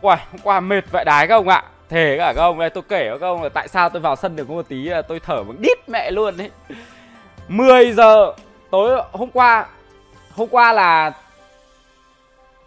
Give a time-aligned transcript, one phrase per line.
[0.00, 1.64] Uầy, hôm qua mệt vậy đái các ông ạ.
[1.88, 4.16] Thề cả các ông đây tôi kể với các ông là tại sao tôi vào
[4.16, 6.50] sân được có một tí là tôi thở bằng đít mẹ luôn đấy
[7.48, 8.32] 10 giờ
[8.70, 9.66] tối hôm qua
[10.36, 11.12] Hôm qua là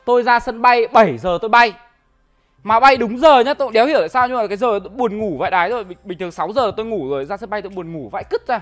[0.05, 1.73] Tôi ra sân bay 7 giờ tôi bay.
[2.63, 4.79] Mà bay đúng giờ nhá Tôi cũng đéo hiểu tại sao nhưng mà cái giờ
[4.83, 7.37] tôi buồn ngủ vậy đái rồi Bình, bình thường 6 giờ tôi ngủ rồi ra
[7.37, 8.61] sân bay tôi buồn ngủ vãi cứt ra.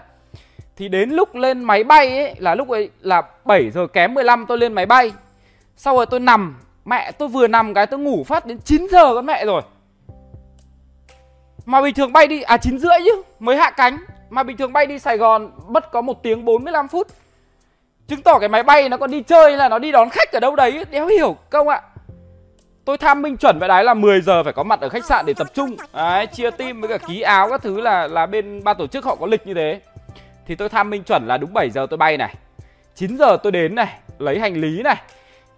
[0.76, 4.46] Thì đến lúc lên máy bay ấy Là lúc ấy là 7 giờ kém 15
[4.46, 5.12] tôi lên máy bay.
[5.78, 6.56] Sau rồi tôi nằm
[6.88, 9.62] Mẹ tôi vừa nằm cái tôi ngủ phát đến 9 giờ con mẹ rồi.
[11.66, 13.98] Mà bình thường bay đi À 9 rưỡi chứ Mới hạ cánh.
[14.30, 17.08] Mà bình thường bay đi Sài Gòn Mất có 1 tiếng 45 phút.
[18.08, 20.40] Chứng tỏ cái máy bay nó còn đi chơi là nó đi đón khách ở
[20.40, 21.82] đâu đấy Đéo hiểu không ạ?
[22.86, 25.26] Tôi tham minh chuẩn vậy đấy là 10 giờ phải có mặt ở khách sạn
[25.26, 25.76] để tập trung.
[25.94, 29.06] Đấy, chia team với cả ký áo các thứ là là bên ban tổ chức
[29.06, 29.82] họ có lịch như thế.
[30.46, 32.36] Thì tôi tham minh chuẩn là đúng 7 giờ tôi bay này
[32.96, 34.98] 9 giờ tôi đến này, lấy hành lý này.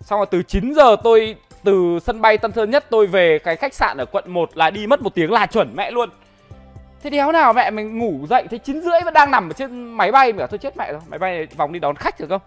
[0.02, 3.56] Xong rồi từ 9 giờ tôi từ sân bay Tân Sơn Nhất tôi về cái
[3.56, 6.10] khách sạn ở quận 1 là đi mất một tiếng là chuẩn mẹ luôn.
[7.04, 9.84] Thế đéo nào mẹ mình ngủ dậy thấy 9 rưỡi vẫn đang nằm ở trên
[9.84, 10.34] máy bay.
[10.34, 12.42] Mà tôi chết mẹ rồi Máy bay vòng đi đón khách được không?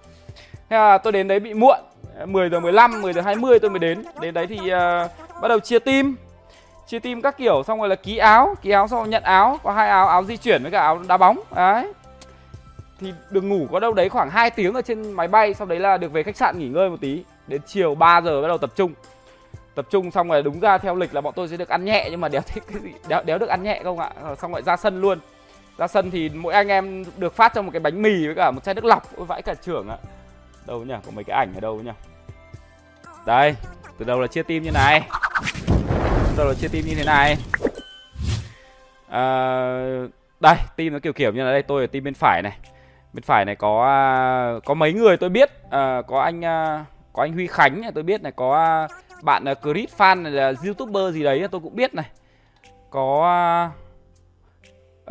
[0.70, 1.78] Thế là tôi đến đấy bị muộn
[2.27, 4.05] 10 giờ 15, 10 giờ 20 tôi mới đến.
[4.20, 6.16] Đến đấy thì uh, bắt đầu chia team
[6.87, 7.62] Chia team các kiểu.
[7.66, 9.59] Xong rồi là ký áo Ký áo xong rồi nhận áo.
[9.62, 11.92] Có hai áo, áo di chuyển với cả áo đá bóng Đấy.
[13.00, 15.55] Thì được ngủ có đâu đấy khoảng 2 tiếng ở trên máy bay.
[15.55, 17.25] Sau đấy là được về khách sạn nghỉ ngơi một tí.
[17.46, 18.92] Đến chiều 3 giờ bắt đầu tập trung.
[19.74, 22.08] Tập trung xong rồi đúng ra theo lịch là bọn tôi sẽ được ăn nhẹ
[22.10, 22.92] nhưng mà đéo thích cái gì?
[23.08, 24.10] Đéo, đéo được ăn nhẹ không ạ?
[24.22, 25.18] Ờ, xong rồi ra sân luôn.
[25.78, 28.50] Ra sân thì mỗi anh em được phát cho một cái bánh mì với cả
[28.50, 29.96] một chai nước lọc ôi vãi cả trưởng ạ.
[30.66, 30.94] Đâu nhỉ?
[31.06, 31.90] Có mấy cái ảnh ở đâu nhỉ?
[33.26, 33.54] Đây
[33.98, 35.08] từ đầu là chia team như này.
[36.28, 37.36] Từ đầu là chia team như thế này.
[39.08, 39.22] À,
[40.40, 42.58] đây team nó kiểu kiểu như là đây tôi ở team bên phải này.
[43.12, 44.04] Bên phải này có à,
[44.64, 45.50] có mấy người tôi biết.
[45.70, 48.88] À, có anh à, có anh Huy Khánh này tôi biết này có à,
[49.22, 52.06] bạn à, uh, Chris Fan này là youtuber gì đấy tôi cũng biết này.
[52.91, 53.70] Có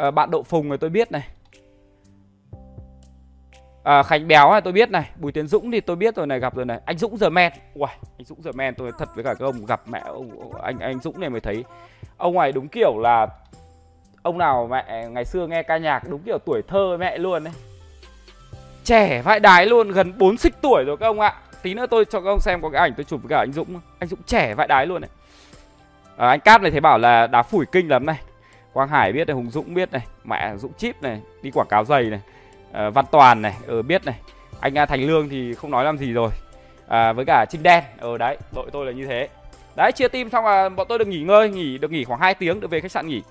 [0.07, 1.27] uh, bạn Độ Phùng này tôi biết này.
[3.83, 5.09] À, Khánh Béo này tôi biết này.
[5.19, 6.79] Bùi Tiến Dũng thì tôi biết rồi này gặp rồi này.
[6.85, 9.65] Anh Dũng giờ men Uầy, anh Dũng giờ men tôi thật với cả các ông
[9.65, 11.63] gặp mẹ ông anh anh Dũng này mới thấy.
[12.17, 13.27] Ông này đúng kiểu là
[14.21, 17.53] ông nào mẹ ngày xưa nghe ca nhạc đúng kiểu tuổi thơ mẹ luôn đấy
[18.83, 22.05] trẻ vãi đái luôn gần 4 xích tuổi rồi các ông ạ tí nữa tôi
[22.05, 23.79] cho các ông xem có cái ảnh tôi chụp với cả anh Dũng.
[23.99, 25.09] Anh Dũng trẻ vãi đái luôn này.
[26.17, 28.19] À, anh Cát này thấy bảo là đá phủi kinh lắm này.
[28.73, 31.85] Quang Hải biết này Hùng Dũng biết này mẹ Dũng chip này đi quảng cáo
[31.85, 32.21] giày này
[32.71, 34.15] à, Văn Toàn này ở ừ, biết này.
[34.59, 36.29] Anh à, Thành Lương thì không nói làm gì rồi.
[36.87, 39.27] À, với cả Trinh Đen ở ừ, đấy đội tôi là như thế.
[39.75, 42.33] Đấy chia team xong là bọn tôi được nghỉ ngơi nghỉ được nghỉ khoảng 2
[42.33, 43.21] tiếng được về khách sạn nghỉ.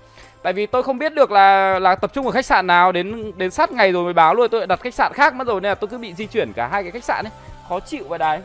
[0.43, 3.31] Tại vì tôi không biết được là là tập trung ở khách sạn nào đến
[3.37, 5.69] đến sát ngày rồi mới báo luôn tôi đặt khách sạn khác mất rồi nên
[5.69, 7.31] là tôi cứ bị di chuyển cả hai cái khách sạn ấy
[7.71, 8.39] khó chịu vậy đấy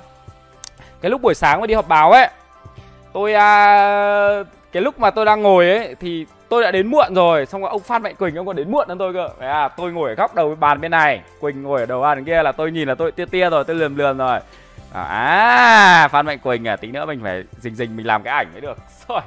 [1.01, 2.29] cái lúc buổi sáng mà đi họp báo ấy
[3.13, 7.47] tôi à, cái lúc mà tôi đang ngồi ấy thì tôi đã đến muộn rồi.
[7.47, 9.29] Xong rồi ông phan mạnh quỳnh ông còn đến muộn hơn tôi cơ.
[9.41, 12.25] Đấy à tôi ngồi ở góc đầu bàn bên này quỳnh ngồi ở đầu bàn
[12.25, 14.41] kia là tôi nhìn là tôi tia tia rồi tôi lườm lườm rồi.
[14.93, 18.35] À, à phan mạnh quỳnh à tí nữa mình phải rình rình mình làm cái
[18.35, 18.79] ảnh mới được.
[19.09, 19.21] Rồi.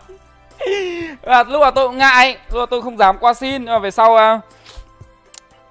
[1.26, 3.66] À, lúc mà tôi cũng ngại lúc mà tôi không dám qua xin.
[3.66, 4.40] Nhưng mà về sau à,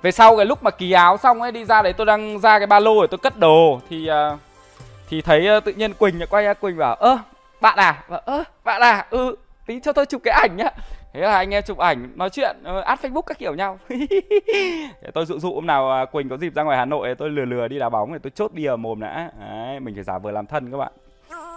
[0.02, 2.58] về sau cái lúc mà kỳ áo xong ấy đi ra đấy tôi đang ra
[2.58, 3.80] cái ba lô để tôi cất đồ.
[3.90, 4.38] Thì uh,
[5.08, 7.18] thì thấy uh, tự nhiên quỳnh quay ra quỳnh bảo ơ
[7.60, 8.04] bạn à?
[8.08, 9.06] Và ơ bạn à?
[9.10, 9.36] Ừ
[9.68, 10.70] tí cho tôi chụp cái ảnh nhá.
[11.12, 13.78] Thế là anh em chụp ảnh nói chuyện ad add facebook các kiểu nhau.
[15.02, 17.30] Để tôi dụ dụ hôm nào à, quỳnh có dịp ra ngoài hà nội tôi
[17.30, 19.30] lừa lừa đi đá bóng để tôi chốt bia mồm đã.
[19.40, 20.92] Đấy, mình phải giả vờ làm thân các bạn.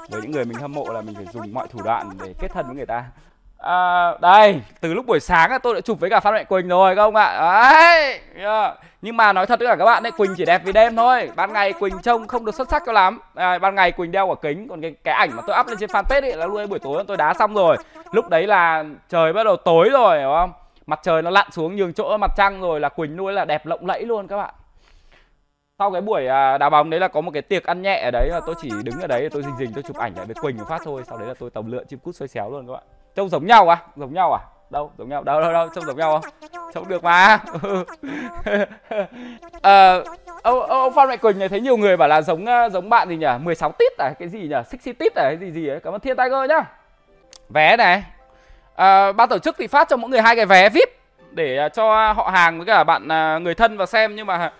[0.09, 2.51] Với những người mình hâm mộ là mình phải dùng mọi thủ đoạn để kết
[2.51, 3.05] thân với người ta
[3.61, 6.95] à, đây từ lúc buổi sáng tôi đã chụp với cả phan mạnh quỳnh rồi
[6.95, 7.39] các ông ạ.
[7.71, 8.77] Đấy yeah.
[9.01, 11.31] nhưng mà nói thật với cả các bạn đấy quỳnh chỉ đẹp vì đêm thôi.
[11.35, 13.19] Ban ngày quỳnh trông không được xuất sắc cho lắm.
[13.35, 15.77] À, ban ngày quỳnh đeo quả kính còn cái cái ảnh mà tôi up lên
[15.79, 17.77] trên fanpage ấy là lúc ấy buổi tối tôi đá xong rồi.
[18.11, 20.51] Lúc đấy là trời bắt đầu tối rồi hiểu không?
[20.85, 23.65] Mặt trời nó lặn xuống nhường chỗ mặt trăng rồi là quỳnh nuôi là đẹp
[23.65, 24.53] lộng lẫy luôn các bạn.
[25.79, 28.11] Sau cái buổi à, đá bóng đấy là có một cái tiệc ăn nhẹ ở
[28.11, 30.35] đấy là tôi chỉ đứng ở đấy tôi rình rình tôi chụp ảnh lại với
[30.35, 31.03] quỳnh một phát thôi.
[31.07, 32.83] Sau đấy là tôi tầm lượn chim cút xoay xéo luôn các bạn
[33.15, 33.77] trông giống nhau à?
[33.95, 34.41] Giống nhau à?
[34.69, 35.23] Đâu giống nhau.
[35.23, 36.31] Đâu đâu đâu trông giống nhau không
[36.73, 37.39] trông được mà.
[39.61, 39.97] À,
[40.41, 43.09] ông, ông phan mạnh quỳnh này thấy nhiều người bảo là giống ờ, giống bạn
[43.09, 43.27] gì nhỉ?
[43.41, 44.13] 16 tít à?
[44.19, 44.55] Cái gì nhỉ?
[44.69, 45.23] sexy tít à?
[45.23, 45.79] Cái gì gì ấy?
[45.79, 46.63] Cảm ơn thiên tiger nhá.
[47.49, 48.03] Vé này.
[48.75, 50.89] À, ban tổ chức thì phát cho mỗi người hai cái vé vip
[51.31, 53.07] để cho họ hàng với cả bạn
[53.43, 54.15] người thân vào xem.
[54.15, 54.51] Nhưng mà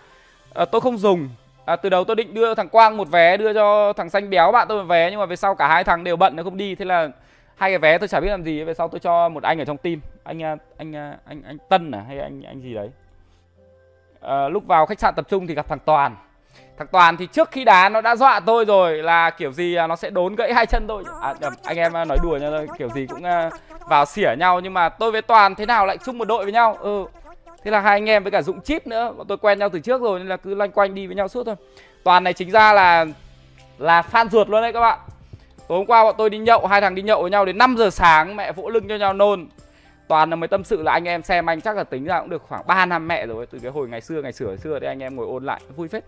[0.54, 1.30] à, tôi không dùng.
[1.65, 4.51] À, từ đầu tôi định đưa thằng quang một vé đưa cho thằng xanh béo
[4.51, 6.57] bạn tôi một vé nhưng mà về sau cả hai thằng đều bận nó không
[6.57, 6.75] đi.
[6.75, 7.07] Thế là
[7.62, 9.66] hai cái vé tôi chả biết làm gì về sau tôi cho một anh ở
[9.66, 12.90] trong team anh à, anh anh anh, anh tân à hay anh anh gì đấy
[14.22, 16.16] à, lúc vào khách sạn tập trung thì gặp thằng toàn
[16.78, 19.88] Thằng Toàn thì trước khi đá nó đã dọa tôi rồi là kiểu gì à,
[19.88, 21.04] nó sẽ đốn gãy hai chân tôi.
[21.22, 23.24] À nhầm, anh em nói đùa nha thôi, kiểu gì cũng
[23.88, 26.54] vào xỉa nhau nhưng mà tôi với Toàn thế nào lại chung một đội với
[26.54, 26.78] nhau.
[26.80, 27.06] Ừ.
[27.64, 29.80] Thế là hai anh em với cả Dũng chip nữa, bọn tôi quen nhau từ
[29.80, 31.56] trước rồi nên là cứ loanh quanh đi với nhau suốt thôi.
[32.04, 33.06] Toàn này chính ra là
[33.78, 35.00] là fan ruột luôn đấy các bạn.
[35.71, 37.75] Tối hôm qua bọn tôi đi nhậu, hai thằng đi nhậu với nhau đến 5
[37.77, 39.47] giờ sáng mẹ vỗ lưng cho nhau nôn.
[40.07, 42.29] Toàn là mới tâm sự là anh em xem anh chắc là tính ra cũng
[42.29, 44.88] được khoảng 3 năm mẹ rồi từ cái hồi ngày xưa ngày xưa xưa đấy
[44.88, 46.03] anh em ngồi ôn lại vui phết.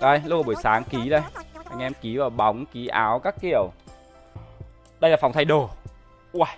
[0.00, 1.20] Đây, lúc buổi sáng ký đây.
[1.70, 3.70] Anh em ký vào bóng, ký áo các kiểu.
[5.00, 5.70] Đây là phòng thay đồ.
[6.32, 6.50] Uầy.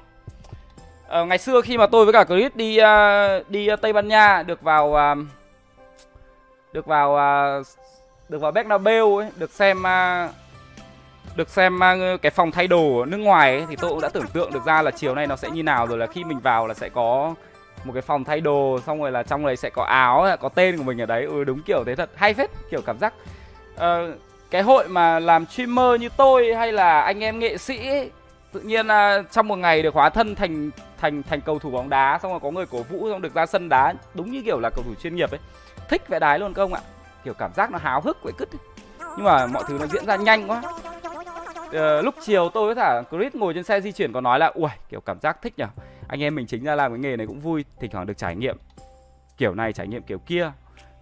[1.08, 4.08] Ờ, ngày xưa khi mà tôi với cả Chris đi uh, đi ờ, Tây Ban
[4.08, 5.26] Nha được vào uh,
[6.72, 7.10] được vào
[7.60, 7.66] uh,
[8.28, 10.41] được vào Bernabeu ấy, được xem uh,
[11.37, 14.08] được xem à, cái phòng thay đồ ở nước ngoài ấy, thì tôi cũng đã
[14.08, 15.87] tưởng tượng được ra là chiều nay nó sẽ như nào.
[15.87, 17.34] Rồi là khi mình vào là sẽ có
[17.84, 20.49] một cái phòng thay đồ xong rồi là trong này sẽ có áo à, có
[20.49, 21.25] tên của mình ở đấy.
[21.25, 23.14] Ừ đúng kiểu thế thật hay phết kiểu cảm giác
[23.75, 23.81] uh,
[24.50, 28.11] cái hội mà làm streamer như tôi hay là anh em nghệ sĩ ấy,
[28.52, 30.70] tự nhiên uh, trong một ngày được hóa thân thành
[31.00, 33.46] thành thành cầu thủ bóng đá xong rồi có người cổ vũ xong được ra
[33.46, 35.40] sân đá đúng như kiểu là cầu thủ chuyên nghiệp ấy.
[35.88, 36.81] Thích vẽ đái luôn không ạ?
[37.25, 38.49] Kiểu cảm giác nó háo hức vậy cứt
[39.17, 40.62] nhưng mà mọi thứ nó diễn ra nhanh quá
[41.76, 44.46] uh, lúc chiều tôi với thả Chris ngồi trên xe di chuyển có nói là
[44.46, 45.66] ui kiểu cảm giác thích nhở?
[46.08, 48.36] Anh em mình chính ra làm cái nghề này cũng vui thỉnh thoảng được trải
[48.36, 48.56] nghiệm
[49.36, 50.52] kiểu này trải nghiệm kiểu kia.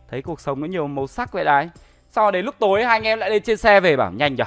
[0.09, 1.71] Thấy cuộc sống nó nhiều màu sắc vậy đấy.
[2.11, 4.45] Sau đến lúc tối hai anh em lại lên trên xe về bảo nhanh nhở?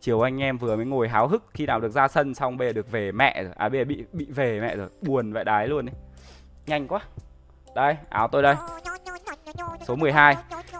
[0.00, 2.68] Chiều anh em vừa mới ngồi háo hức khi nào được ra sân xong bây
[2.68, 3.52] giờ được về mẹ rồi.
[3.56, 4.88] À bây giờ bị bị về mẹ rồi.
[5.02, 5.94] Buồn vậy đái luôn đấy
[6.66, 7.00] nhanh quá.
[7.74, 8.56] Đây áo tôi đây.
[9.86, 10.36] Số 12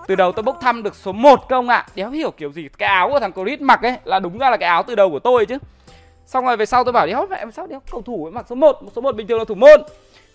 [0.07, 1.77] từ đầu tôi bốc thăm được số 1 công ạ.
[1.77, 1.87] À.
[1.95, 4.57] đéo hiểu kiểu gì cái áo của thằng Chris mặc ấy là đúng ra là
[4.57, 5.59] cái áo từ đầu của tôi chứ.
[6.27, 8.55] Xong rồi về sau tôi bảo đéo mẹ sao đéo cầu thủ ấy mặc số
[8.55, 9.83] 1 số 1 bình thường là thủ môn.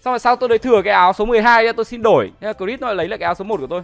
[0.01, 2.31] Xong rồi sau tôi lấy thừa cái áo số 12 ra tôi xin đổi.
[2.41, 3.81] Nhưng Chris nó lấy lại cái áo số 1 của tôi.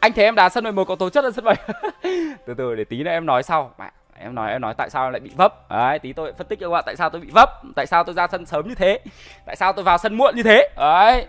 [0.00, 1.56] Anh thấy em đá sân 11 có tố chất hơn sân 7
[2.46, 3.70] từ từ để tí nữa em nói sau.
[3.78, 5.70] Mẹ em nói em nói tại sao em lại bị vấp.
[5.70, 8.04] Đấy tí tôi phân tích cho các bạn tại sao tôi bị vấp tại sao
[8.04, 9.00] tôi ra sân sớm như thế
[9.46, 10.68] tại sao tôi vào sân muộn như thế.
[10.76, 11.26] Đấy.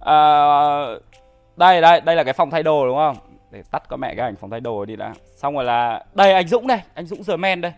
[0.00, 0.16] À,
[1.56, 3.16] đây đây đây là cái phòng thay đồ đúng không?
[3.50, 5.14] Để tắt có mẹ cái ảnh phòng thay đồ đi đã.
[5.36, 7.72] Xong rồi là đây anh dũng đây anh dũng giờ men đây.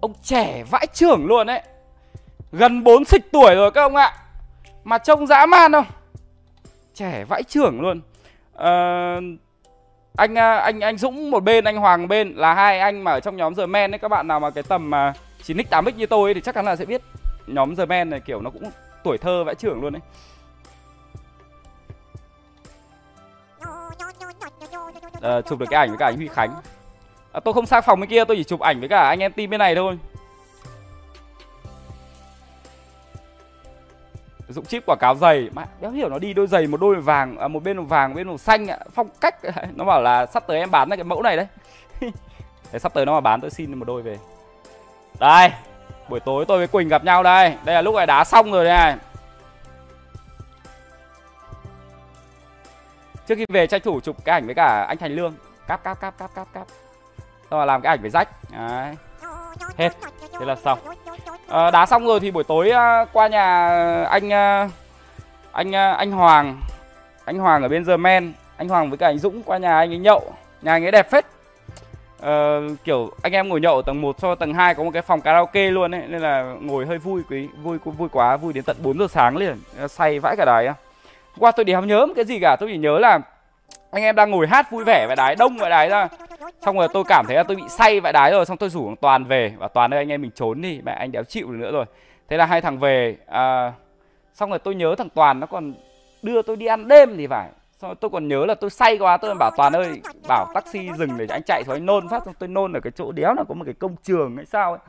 [0.00, 1.62] Ông trẻ vãi trưởng luôn đấy
[2.52, 4.14] gần bốn xịch tuổi rồi các ông ạ.
[4.84, 5.84] Mà trông dã man không?
[6.94, 8.00] Trẻ vãi trưởng luôn.
[8.52, 9.20] Ờ, à,
[10.16, 13.20] anh anh anh Dũng một bên anh Hoàng một bên là hai anh mà ở
[13.20, 13.98] trong nhóm giờ men ấy.
[13.98, 15.12] Các bạn nào mà cái tầm mà
[15.42, 17.02] chín x 8 x như tôi ấy, thì chắc chắn là sẽ biết.
[17.46, 18.70] Nhóm giờ men này kiểu nó cũng
[19.04, 20.02] tuổi thơ vãi trưởng luôn đấy
[25.22, 26.54] à, chụp được cái ảnh với cả anh Huy Khánh.
[27.32, 29.32] À, tôi không sang phòng bên kia tôi chỉ chụp ảnh với cả anh em
[29.32, 29.98] team bên này thôi.
[34.48, 35.48] Dụng chip quả cáo giày.
[35.52, 38.10] Mà đéo hiểu nó đi đôi giày một đôi vàng à, một bên màu vàng
[38.10, 39.34] một bên màu xanh phong cách
[39.74, 41.46] nó bảo là sắp tới em bán ra cái mẫu này đấy.
[42.72, 44.18] Thế sắp tới nó mà bán tôi xin một đôi về.
[45.20, 45.50] Đây
[46.08, 47.54] buổi tối tôi với quỳnh gặp nhau đây.
[47.64, 48.96] Đây là lúc này đá xong rồi đây này.
[53.26, 55.34] Trước khi về tranh thủ chụp cái ảnh với cả anh thành lương.
[55.66, 56.66] Cáp cáp cáp cáp cáp cáp.
[57.50, 58.28] Xong rồi làm cái ảnh với rách.
[58.52, 58.94] Đấy.
[59.76, 59.90] Hết.
[60.40, 60.78] Thế là xong.
[61.48, 63.68] À, đá xong rồi thì buổi tối uh, qua nhà
[64.04, 64.70] anh uh,
[65.52, 66.60] anh uh, anh Hoàng.
[67.24, 68.32] Anh Hoàng ở bên giờ men.
[68.56, 70.32] Anh Hoàng với cả anh Dũng qua nhà anh ấy nhậu.
[70.62, 71.26] Nhà anh ấy đẹp phết.
[72.18, 75.02] Uh, kiểu anh em ngồi nhậu ở tầng 1 so tầng 2 có một cái
[75.02, 76.02] phòng karaoke luôn ấy.
[76.08, 79.36] Nên là ngồi hơi vui quý vui vui quá vui đến tận 4 giờ sáng
[79.36, 79.60] liền.
[79.88, 80.74] Say vãi cả
[81.38, 83.18] qua tôi đéo nhớ một cái gì cả tôi chỉ nhớ là
[83.90, 86.08] anh em đang ngồi hát vui vẻ vậy đái đông vậy đái ra.
[86.60, 88.86] Xong rồi tôi cảm thấy là tôi bị say vậy đái rồi xong tôi rủ
[88.86, 91.52] thằng toàn về và toàn ơi anh em mình trốn đi mẹ anh đéo chịu
[91.52, 91.84] được nữa rồi.
[92.28, 93.72] Thế là hai thằng về à,
[94.34, 95.74] xong rồi tôi nhớ thằng toàn nó còn
[96.22, 97.48] đưa tôi đi ăn đêm thì phải.
[97.78, 100.90] Xong rồi tôi còn nhớ là tôi say quá tôi bảo toàn ơi bảo taxi
[100.98, 101.64] dừng để anh chạy.
[101.64, 103.74] Xuống anh nôn phát xong tôi nôn ở cái chỗ đéo là có một cái
[103.74, 104.80] công trường hay sao ấy.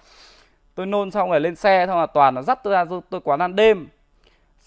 [0.76, 3.40] Tôi nôn xong rồi lên xe xong là toàn nó dắt tôi ra tôi quán
[3.40, 3.88] ăn đêm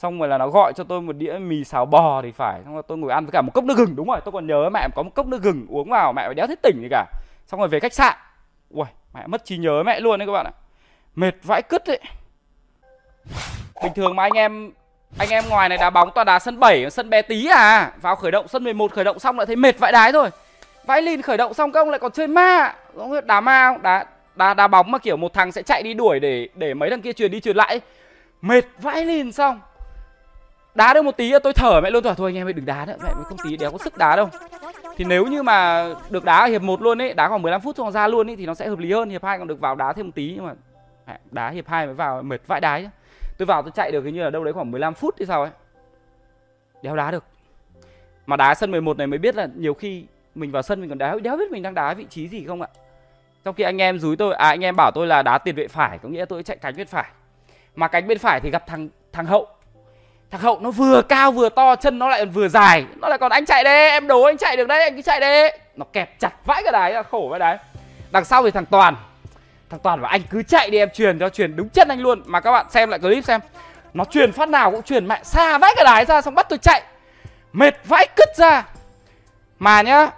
[0.00, 2.60] xong rồi là nó gọi cho tôi một đĩa mì xào bò thì phải.
[2.64, 4.20] Xong rồi tôi ngồi ăn với cả một cốc nước gừng, đúng rồi.
[4.24, 6.80] Tôi còn nhớ mẹ có một cốc nước gừng uống vào, mẹ đéo thấy tỉnh
[6.82, 7.06] gì cả.
[7.46, 8.16] Xong rồi về khách sạn.
[8.70, 10.52] Ui mẹ mất trí nhớ mẹ luôn đấy các bạn ạ.
[11.14, 11.98] Mệt vãi cứt đấy
[13.82, 14.72] bình thường mà anh em
[15.18, 17.92] anh em ngoài này đá bóng toàn đá sân 7 sân bé tí à.
[18.00, 20.30] Vào khởi động sân 11 khởi động xong lại thấy mệt vãi đái rồi
[20.86, 22.74] vãi lìn khởi động xong các ông lại còn chơi ma.
[23.24, 23.82] Đá ma không?
[23.82, 24.04] Đá
[24.36, 27.02] đá đá bóng mà kiểu một thằng sẽ chạy đi đuổi để để mấy thằng
[27.02, 27.80] kia truyền đi truyền lại
[28.40, 29.60] mệt vãi lìn xong
[30.80, 32.86] đá được một tí tôi thở, mẹ luôn rồi thôi anh em ơi, đừng đá
[32.86, 32.96] nữa.
[33.02, 34.28] Mẹ không tí, đéo có sức đá đâu.
[34.96, 37.76] Thì nếu như mà được đá ở hiệp một luôn ấy đá khoảng 15 phút
[37.76, 39.10] xong ra luôn ấy thì nó sẽ hợp lý hơn.
[39.10, 40.54] Hiệp hai còn được vào đá thêm một tí, nhưng mà
[41.30, 42.88] đá hiệp hai mới vào mệt vãi đái
[43.38, 45.42] tôi vào tôi chạy được hình như là đâu đấy khoảng 15 phút thì sao
[45.42, 45.50] ấy.
[46.82, 47.24] Đéo đá được.
[48.26, 50.98] Mà đá sân 11 này mới biết là nhiều khi mình vào sân mình còn
[50.98, 52.68] đá, đéo biết mình đang đá vị trí gì không ạ?
[53.44, 55.68] Trong khi anh em dúi tôi à anh em bảo tôi là đá tiền vệ
[55.68, 57.10] phải, có nghĩa tôi chạy cánh bên phải.
[57.76, 59.46] Mà cánh bên phải thì gặp thằng thằng hậu
[60.30, 62.84] thằng hậu nó vừa cao vừa to, chân nó lại vừa dài.
[62.96, 65.20] Nó lại còn anh chạy đây em đố anh chạy được đấy, anh cứ chạy
[65.20, 67.58] đây nó kẹp chặt vãi cái đáy khổ cái đáy.
[68.10, 68.96] Đằng sau thì thằng toàn.
[69.70, 72.22] Thằng toàn bảo anh cứ chạy đi, em truyền cho, truyền đúng chân anh luôn.
[72.26, 73.40] Mà các bạn xem lại clip xem.
[73.94, 76.58] Nó truyền phát nào cũng truyền mẹ xa vãi cái đáy ra, xong bắt tôi
[76.58, 76.82] chạy.
[77.52, 78.66] Mệt vãi cứt ra.
[79.58, 80.10] Mà nhá,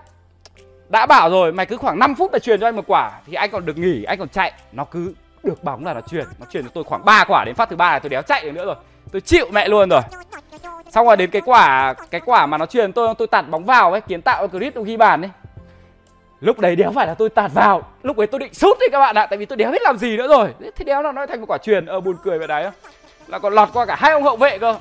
[0.89, 3.35] đã bảo rồi, mày cứ khoảng 5 phút để truyền cho anh một quả, thì
[3.35, 4.53] anh còn được nghỉ, anh còn chạy.
[4.73, 7.55] Nó cứ được bóng là nó truyền nó truyền cho tôi khoảng 3 quả, đến
[7.55, 8.77] phát thứ ba là tôi đéo chạy được nữa rồi
[9.13, 10.01] tôi chịu mẹ luôn rồi.
[10.91, 13.93] Xong rồi đến cái quả cái quả mà nó truyền tôi tôi tạt bóng vào
[13.93, 15.31] ấy kiến tạo clip ghi bàn ấy.
[16.41, 17.83] Lúc đấy đéo phải là tôi tạt vào.
[18.03, 19.99] Lúc ấy tôi định sút đi các bạn ạ tại vì tôi đéo biết làm
[19.99, 20.49] gì nữa rồi.
[20.77, 22.71] Thế đéo là nó thành một quả truyền ờ buồn cười vậy đấy
[23.27, 24.77] là còn lọt qua cả hai ông hậu vệ cơ.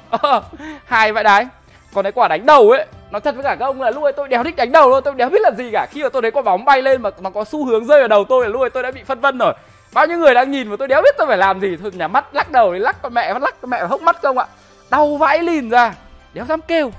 [0.85, 1.45] Hai vậy đấy.
[1.93, 4.13] Còn cái quả đánh đầu ấy nó thật với cả các ông là lúc ấy
[4.13, 5.87] tôi đéo thích đánh đầu luôn tôi đéo biết làm gì cả.
[5.91, 8.07] Khi mà tôi thấy quả bóng bay lên mà nó có xu hướng rơi vào
[8.07, 9.53] đầu tôi là lúc ấy tôi đã bị phân vân rồi
[9.93, 11.77] bao nhiêu người đang nhìn mà tôi đéo biết tôi phải làm gì?
[11.81, 14.45] Thôi, nhà mắt lắc đầu lắc con mẹ, lắc con mẹ hốc mắt không ạ?
[14.89, 15.93] Đau vãi lìn ra,
[16.33, 16.91] đéo dám kêu.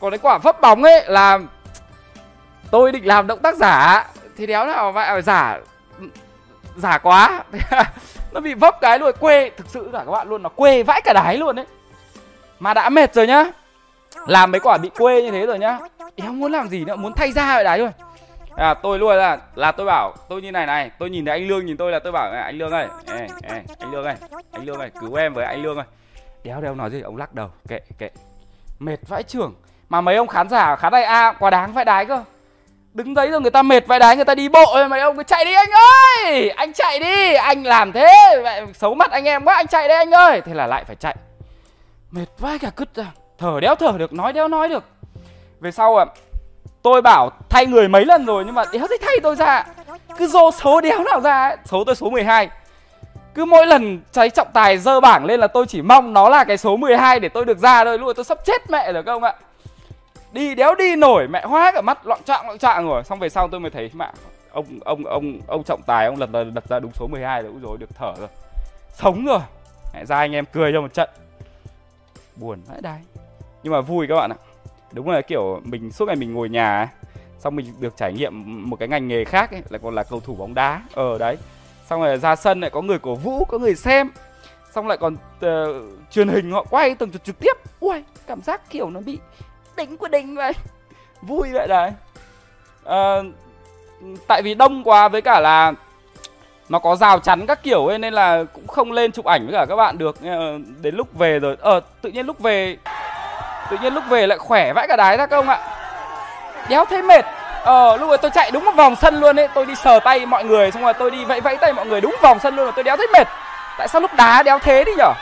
[0.00, 1.38] Còn cái quả phấp bóng ấy là
[2.70, 4.06] tôi định làm động tác giả,
[4.36, 5.58] thì đéo nào vậy giả
[6.76, 7.44] giả quá.
[8.32, 11.00] Nó bị vấp cái luôn, quê, thực sự cả các bạn luôn, nó quê vãi
[11.04, 11.66] cả đái luôn đấy
[12.60, 13.44] mà đã mệt rồi nhá,
[14.26, 15.78] làm mấy quả bị quê như thế rồi nhá.
[16.16, 17.90] Đéo muốn làm gì nữa, muốn thay ra vậy đái thôi
[18.56, 21.48] à tôi luôn là là tôi bảo tôi như này này tôi nhìn thấy anh
[21.48, 24.14] lương nhìn tôi là tôi bảo anh lương ơi ê, ê, anh lương ơi
[24.52, 25.86] anh lương ơi cứu em với anh lương ơi.
[26.44, 28.10] Đéo đéo nói gì ông lắc đầu kệ kệ.
[28.78, 29.54] Mệt vãi trưởng
[29.88, 32.24] mà mấy ông khán giả khán đài a quá đáng vãi đái cơ.
[32.92, 35.16] Đứng đấy rồi người ta mệt vãi đái người ta đi bộ rồi mấy ông
[35.16, 36.50] cứ chạy đi anh ơi!
[36.50, 39.94] Anh chạy đi anh làm thế vậy xấu mặt anh em quá anh chạy đi
[39.94, 40.40] anh ơi!
[40.40, 41.16] Thế là lại phải chạy.
[42.10, 43.06] Mệt vãi cả cứt ra.
[43.38, 44.84] Thở đéo thở được nói đéo nói được.
[45.60, 46.04] Về sau à
[46.84, 49.64] tôi bảo thay người mấy lần rồi, nhưng mà đéo thấy thay tôi ra.
[50.18, 51.56] Cứ dô số đéo nào ra ấy.
[51.64, 52.48] số tôi số 12
[53.34, 56.44] cứ mỗi lần cháy trọng tài dơ bảng lên là tôi chỉ mong nó là
[56.44, 57.98] cái số 12 để tôi được ra thôi.
[57.98, 59.34] Lúc tôi sắp chết mẹ rồi các ông ạ.
[60.32, 63.04] Đi đéo đi nổi, mẹ hóa cả mắt, loạn trạng loạn trạng rồi.
[63.04, 64.10] Xong về sau tôi mới thấy, mẹ,
[64.52, 67.52] ông ông ông ông trọng tài, ông lật đặt ra đúng số 12 rồi.
[67.62, 68.28] Rồi được thở rồi.
[68.92, 69.40] Sống rồi.
[69.94, 71.08] Mẹ ra anh em cười cho một trận.
[72.36, 73.00] Buồn vãi đái.
[73.62, 74.36] Nhưng mà vui các bạn ạ
[74.94, 76.86] đúng là kiểu mình suốt ngày mình ngồi nhà ấy,
[77.38, 80.20] xong mình được trải nghiệm một cái ngành nghề khác ấy, lại còn là cầu
[80.20, 80.82] thủ bóng đá.
[80.94, 81.36] Ở ờ, đấy.
[81.86, 84.10] Xong rồi ra sân lại có người cổ vũ có người xem.
[84.72, 85.48] Xong lại còn uh,
[86.10, 87.52] truyền hình họ quay từng trực tiếp.
[87.80, 89.18] Ui cảm giác kiểu nó bị
[89.76, 90.52] đỉnh của đỉnh vậy.
[91.22, 91.90] Vui vậy đấy.
[92.84, 93.26] Uh,
[94.26, 95.72] tại vì đông quá với cả là
[96.68, 99.52] nó có rào chắn các kiểu ấy nên là cũng không lên chụp ảnh với
[99.52, 100.22] cả các bạn được.
[100.22, 101.56] Ờ, đến lúc về rồi.
[101.60, 102.76] Ờ tự nhiên lúc về
[103.70, 105.58] tự nhiên lúc về lại khỏe vãi cả đái ra công ạ.
[106.68, 107.24] Đéo thấy mệt.
[107.64, 109.48] Ờ lúc ấy tôi chạy đúng một vòng sân luôn ấy.
[109.54, 112.00] Tôi đi sờ tay mọi người, xong rồi tôi đi vẫy vẫy tay mọi người
[112.00, 113.26] đúng vòng sân luôn mà tôi đéo thấy mệt.
[113.78, 115.12] Tại sao lúc đá đéo thế đi nhở?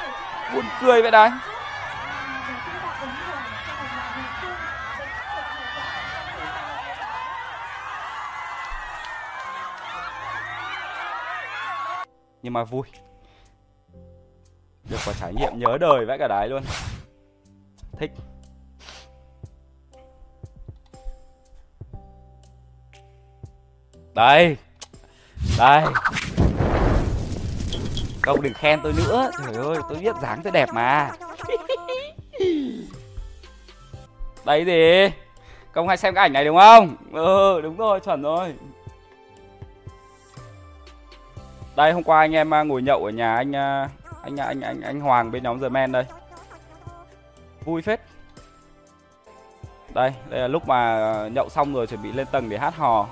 [0.55, 1.31] Buồn cười vậy đấy.
[12.43, 12.83] Nhưng mà vui.
[14.91, 16.63] Được có trải nghiệm nhớ đời vãi cả đái luôn.
[18.01, 18.11] Thích.
[24.15, 24.57] Đây.
[25.59, 25.85] Đây.
[28.23, 29.31] Công đừng khen tôi nữa.
[29.39, 31.11] Trời ơi tôi biết dáng tôi đẹp mà.
[34.45, 35.11] Đấy gì?
[35.73, 36.97] Công hay xem cái ảnh này đúng không?
[37.13, 38.55] Ừ đúng rồi chuẩn rồi.
[41.77, 43.89] Đây hôm qua anh em à, ngồi nhậu ở nhà anh à,
[44.23, 46.05] anh anh anh anh Hoàng bên nhóm The Men đây.
[47.65, 48.01] Vui phết.
[49.95, 53.09] Đây đây là lúc mà nhậu xong rồi chuẩn bị lên tầng để hát hò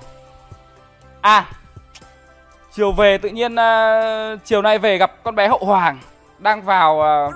[1.21, 1.47] À
[2.73, 5.99] Chiều về tự nhiên uh, Chiều nay về gặp con bé Hậu Hoàng
[6.39, 7.35] Đang vào uh,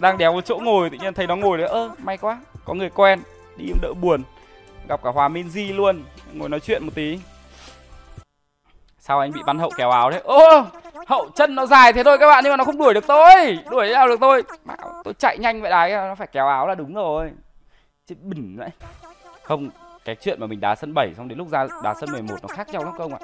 [0.00, 1.68] Đang đéo chỗ ngồi tự nhiên thấy nó ngồi đấy.
[1.68, 3.20] Ơ may quá có người quen
[3.56, 4.22] Đi đỡ buồn.
[4.88, 6.02] Gặp cả Hòa Minzy luôn
[6.32, 7.18] Ngồi nói chuyện một tí.
[8.98, 10.64] Sao anh bị bắn hậu kéo áo đấy Ô
[11.06, 13.58] hậu chân nó dài thế thôi các bạn Nhưng mà nó không đuổi được tôi.
[13.70, 14.42] Đuổi nào được tôi?
[15.04, 17.30] Tôi chạy nhanh vậy đấy Nó phải kéo áo là đúng rồi.
[18.06, 18.70] Chứ bình vậy.
[19.42, 19.70] Không
[20.06, 22.48] cái chuyện mà mình đá sân 7 xong đến lúc ra đá sân 11 nó
[22.48, 23.18] khác nhau lắm không ạ?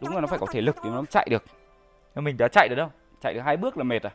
[0.00, 1.42] Đúng là nó phải có thể lực thì nó chạy được.
[2.14, 2.90] Nhưng mình đã chạy được đâu?
[3.22, 4.10] Chạy được hai bước là mệt à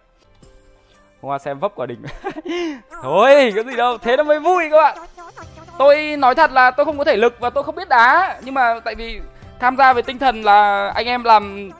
[1.24, 2.04] hôm qua xem vấp quả đỉnh.
[3.04, 4.98] Thôi cái gì đâu thế nó mới vui các bạn.
[5.78, 8.40] Tôi nói thật là tôi không có thể lực và tôi không biết đá.
[8.44, 9.22] Nhưng mà tại vì
[9.60, 11.72] tham gia về tinh thần là anh em làm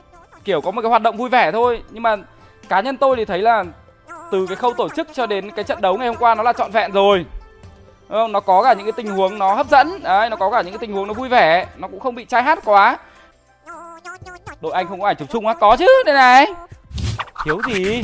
[0.44, 1.82] kiểu có một cái hoạt động vui vẻ thôi.
[1.90, 2.16] Nhưng mà
[2.68, 3.64] cá nhân tôi thì thấy là
[4.32, 6.52] từ cái khâu tổ chức cho đến cái trận đấu ngày hôm qua nó là
[6.52, 7.26] trọn vẹn rồi
[8.08, 8.32] Đúng không?
[8.32, 10.02] nó có cả những cái tình huống nó hấp dẫn.
[10.02, 11.66] Đấy nó có cả những cái tình huống nó vui vẻ.
[11.76, 12.98] Nó cũng không bị chai hát quá.
[14.60, 15.54] Đội anh không có ảnh chụp chung á.
[15.54, 16.46] Có chứ đây này.
[17.44, 18.02] Thiếu gì?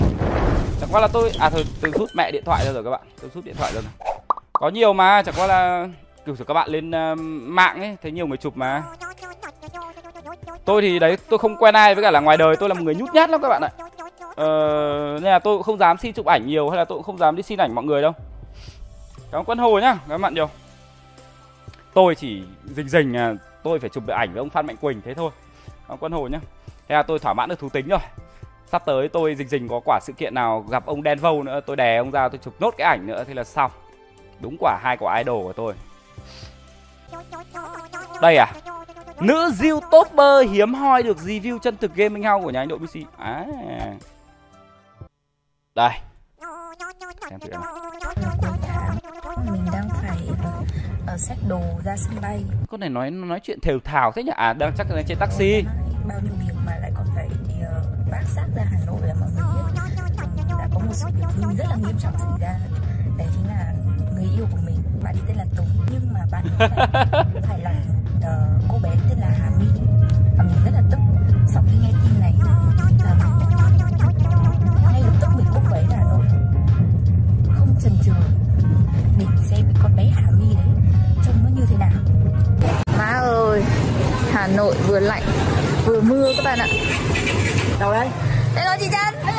[0.80, 3.00] Chẳng qua là tôi à thôi tôi rút mẹ điện thoại ra rồi các bạn.
[3.20, 4.08] Tôi rút điện thoại ra rồi.
[4.52, 5.88] Có nhiều mà chẳng qua là
[6.26, 8.82] kiểu các bạn lên uh, mạng ấy thấy nhiều người chụp mà.
[10.64, 12.82] Tôi thì đấy tôi không quen ai với cả là ngoài đời tôi là một
[12.84, 13.70] người nhút nhát lắm các bạn ạ.
[14.36, 14.48] Ờ,
[15.22, 17.18] nên là tôi cũng không dám xin chụp ảnh nhiều hay là tôi cũng không
[17.18, 18.12] dám đi xin ảnh mọi người đâu
[19.32, 20.48] cảm ơn quân hồ nhá các bạn nhiều.
[21.94, 25.00] Tôi chỉ rình rình à, tôi phải chụp được ảnh với ông phan mạnh quỳnh
[25.00, 25.30] thế thôi.
[25.66, 26.40] Cảm ơn quân hồ nhá.
[26.88, 28.00] Thế là tôi thỏa mãn được thú tính rồi.
[28.66, 31.60] Sắp tới tôi rình rình có quả sự kiện nào gặp ông đen vâu nữa
[31.66, 33.70] tôi đè ông ra tôi chụp nốt cái ảnh nữa thì là xong.
[34.40, 35.74] Đúng quả hai quả idol của tôi.
[38.22, 38.46] Đây à
[39.20, 42.96] nữ youtuber hiếm hoi được review chân thực gaming house của nhà anh đội bc
[43.18, 43.46] à.
[45.74, 45.90] Đây.
[47.30, 47.62] Xem thử nào
[49.52, 52.44] mình đang phải uh, xách đồ ra sân bay.
[52.68, 54.32] Con này nói nói chuyện thều thào thế nhỉ?
[54.36, 55.64] À đang chắc là trên taxi.
[56.08, 59.30] Bao nhiêu việc mà lại còn phải uh, bác xác ra hà nội là mọi
[59.34, 59.42] người
[59.74, 59.82] biết.
[60.58, 62.58] Đã có một sự việc vui rất là nghiêm trọng xảy ra.
[63.18, 63.74] Đấy chính là
[64.14, 67.06] người yêu của mình bạn ấy tên là tùng nhưng mà bạn ấy phải,
[67.42, 67.74] phải là
[68.18, 69.66] uh, cô bé tên là hà my.
[70.36, 70.69] Và mình rất
[84.40, 85.22] hà nội vừa lạnh
[85.84, 86.66] vừa mưa các bạn ạ.
[87.80, 88.08] Đâu đấy?
[88.54, 89.34] Đây rồi chị Trân.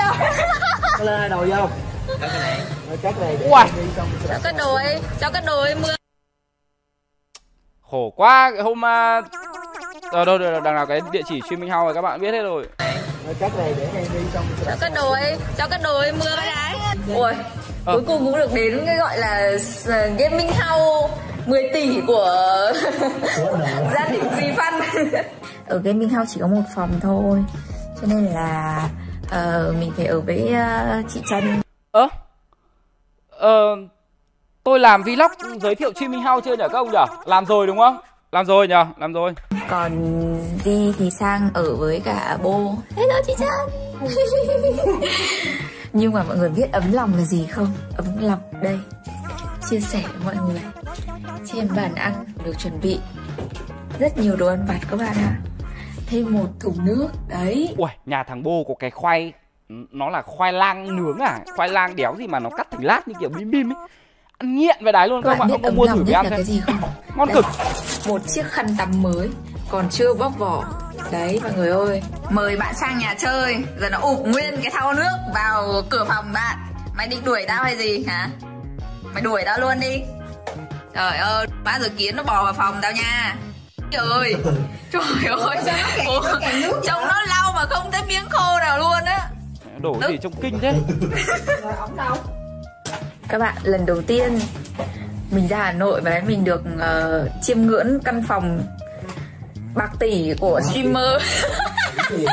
[1.05, 1.69] Lên hai đầu vô.
[2.21, 2.59] Cắt cái này.
[3.01, 4.07] Cắt cái này để đi xong
[4.43, 5.95] cháu đồ ấy cháu cất đồ ấy mưa.
[7.91, 9.31] Khổ quá cái hôm uh...
[10.11, 12.41] ờ đâu đâu đằng nào cái địa chỉ streaming house này các bạn biết hết
[12.41, 12.65] rồi.
[13.25, 14.45] Rồi cắt cái này để em đi xong
[14.79, 16.35] cháu đồ ấy cháu cất đồ ấy mưa.
[16.37, 16.95] Cái đấy.
[17.15, 17.31] Ui
[17.85, 17.93] Ờ.
[17.93, 19.51] cuối cùng cũng được đến cái gọi là
[20.17, 21.13] gaming house
[21.45, 22.71] 10 tỷ của
[23.93, 24.73] gia đình Duy Văn.
[25.67, 27.43] Ở gaming house chỉ có một phòng thôi
[28.01, 28.89] cho nên là
[29.29, 32.07] ờ, mình phải ở với ờ, chị Trân ơ
[33.29, 33.75] ờ
[34.63, 37.15] tôi làm vlog giới thiệu streaming house chưa nhỉ các ông nhỉ?
[37.25, 37.97] Làm rồi đúng không?
[38.31, 38.75] Làm rồi nhỉ?
[38.97, 39.33] Làm rồi.
[39.69, 39.91] Còn
[40.63, 43.49] Di thì sang ở với cả bô hello chị Trân
[45.93, 47.67] nhưng mà mọi người biết ấm lòng là gì không?
[47.97, 48.79] Ấm lòng đây
[49.69, 50.61] chia sẻ với mọi người.
[51.45, 52.13] Trên bàn ăn
[52.45, 52.99] được chuẩn bị
[53.99, 55.35] rất nhiều đồ ăn vặt các bạn ạ.
[56.07, 57.75] Thêm một thùng nước đấy.
[57.77, 59.33] Ui nhà thằng bô có cái khoai
[59.69, 61.39] nó là khoai lang nướng à?
[61.55, 63.87] Khoai lang đéo gì mà nó cắt thành lát như kiểu bim bim ấy.
[64.37, 65.21] Ăn nghiện với đái luôn.
[65.23, 66.79] Các không bạn bạn biết ông có ấm mua thử nhất ăn cái gì không?
[67.15, 67.45] Ngon Đây, cực.
[68.07, 69.29] Một chiếc khăn tắm mới
[69.69, 70.65] còn chưa bóc vỏ.
[71.11, 72.01] Đấy mọi người ơi.
[72.29, 73.63] Mời bạn sang nhà chơi.
[73.79, 76.57] Giờ nó ụp nguyên cái thau nước vào cửa phòng bạn.
[76.97, 78.29] Mày định đuổi tao hay gì hả
[79.13, 80.01] mày đuổi tao luôn đi.
[80.93, 83.35] Trời ơi ba giờ kiến nó bò vào phòng tao nha.
[83.91, 84.35] Trời ơi.
[84.91, 85.57] Trời ơi
[86.05, 86.21] Ủa,
[86.83, 89.27] trông nó lau mà không thấy miếng khô nào luôn á.
[89.81, 90.73] Đổ gì trông kinh thế?
[93.29, 94.39] Các bạn lần đầu tiên
[95.31, 98.63] mình ra Hà Nội và mình được ờ, chiêm ngưỡng căn phòng
[99.75, 101.21] bạc tỷ của streamer.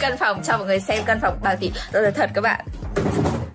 [0.00, 1.72] Căn phòng cho mọi người xem căn phòng bạc tỷ.
[1.92, 2.64] Rất là thật các bạn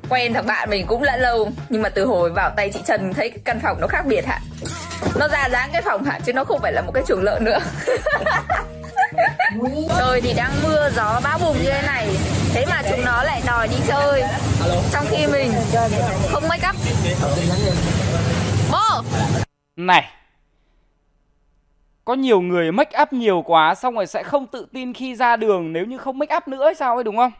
[0.09, 3.13] quen thằng bạn mình cũng đã lâu nhưng mà từ hồi vào tay chị Trần
[3.13, 4.39] thấy cái căn phòng nó khác biệt hả?
[5.19, 6.19] Nó ra dáng cái phòng hả?
[6.25, 7.59] Chứ nó không phải là một cái chuồng lợn nữa.
[9.97, 12.07] Trời thì đang mưa gió bão bùng như thế này.
[12.53, 14.23] Thế mà chúng nó lại đòi đi chơi.
[14.91, 15.51] Trong khi mình
[16.31, 16.75] không make up.
[18.71, 19.03] Bố!
[19.75, 20.05] Này
[22.05, 25.35] có nhiều người make up nhiều quá xong rồi sẽ không tự tin khi ra
[25.35, 27.31] đường nếu như không make up nữa hay sao ấy đúng không?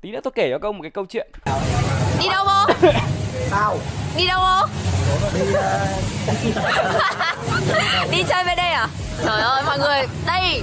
[0.00, 1.30] Tí nữa tôi kể cho công một cái câu chuyện
[2.18, 2.88] đi đâu bố
[3.50, 3.78] sao
[4.16, 4.66] đi đâu bố
[5.34, 5.86] đi ờ,
[8.10, 8.88] đi chơi về đây à?
[9.24, 10.62] Trời ơi mọi người đây.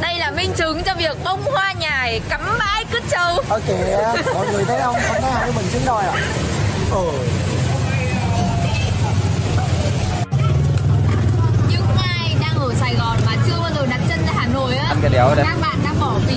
[0.00, 3.98] Đây là minh chứng cho việc bông hoa nhài cắm bãi cứt trâu kìa
[4.34, 4.94] mọi người thấy không?
[4.94, 6.12] Hai đứa mình xứng đôi à.
[6.90, 7.04] Ừ
[11.70, 14.74] những ai đang ở Sài Gòn mà chưa bao giờ đặt chân ra Hà Nội
[14.74, 16.36] á các bạn đang bỏ phí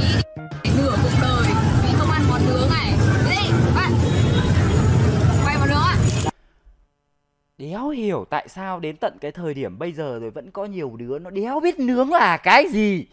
[7.58, 10.96] đéo hiểu tại sao đến tận cái thời điểm bây giờ rồi vẫn có nhiều
[10.98, 13.06] đứa nó đéo biết nướng là cái gì.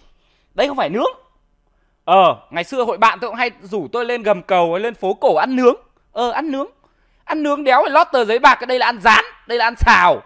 [0.55, 1.13] Đây không phải nướng.
[2.05, 4.95] Ờ ngày xưa hội bạn tôi cũng hay rủ tôi lên gầm cầu hay lên
[4.95, 5.75] phố cổ ăn nướng.
[6.13, 6.67] Ờ ăn nướng.
[7.25, 9.75] Ăn nướng đéo phải lót tờ giấy bạc đây là ăn rán, đây là ăn
[9.77, 10.23] xào.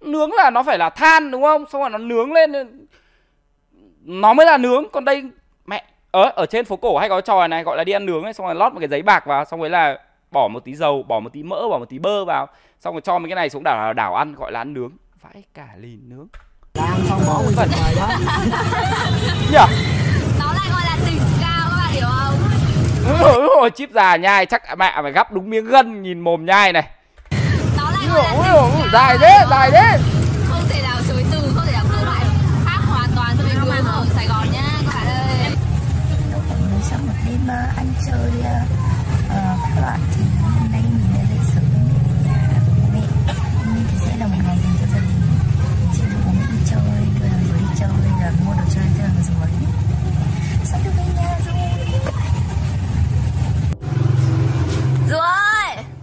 [0.00, 1.64] Nướng là nó phải là than, đúng không?
[1.72, 2.52] Xong rồi nó nướng lên
[4.02, 5.24] nó mới là nướng, còn đây
[5.66, 8.22] mẹ ở ở trên phố cổ hay có trò này, gọi là đi ăn nướng
[8.22, 9.98] ấy, xong rồi lót một cái giấy bạc vào, xong rồi là
[10.36, 12.48] bỏ một tí dầu bỏ một tí mỡ bỏ một tí bơ vào
[12.80, 14.90] xong rồi cho mấy cái này xuống đảo đảo ăn gọi là ăn nướng.
[15.22, 16.26] Vãi cả lìn nướng.
[16.74, 18.08] Làm xong bỏ nguyên phần rồi đó
[19.52, 19.66] nhở
[20.38, 22.34] Nó lại gọi là đỉnh cao các bạn hiểu không?
[23.20, 26.46] Dồi, úi dồi, chip già nhai chắc mẹ phải gắp đúng miếng gân nhìn mồm
[26.46, 26.84] nhai này.
[27.76, 28.70] Nó lại gọi là cao.
[28.92, 29.98] dài thế dài thế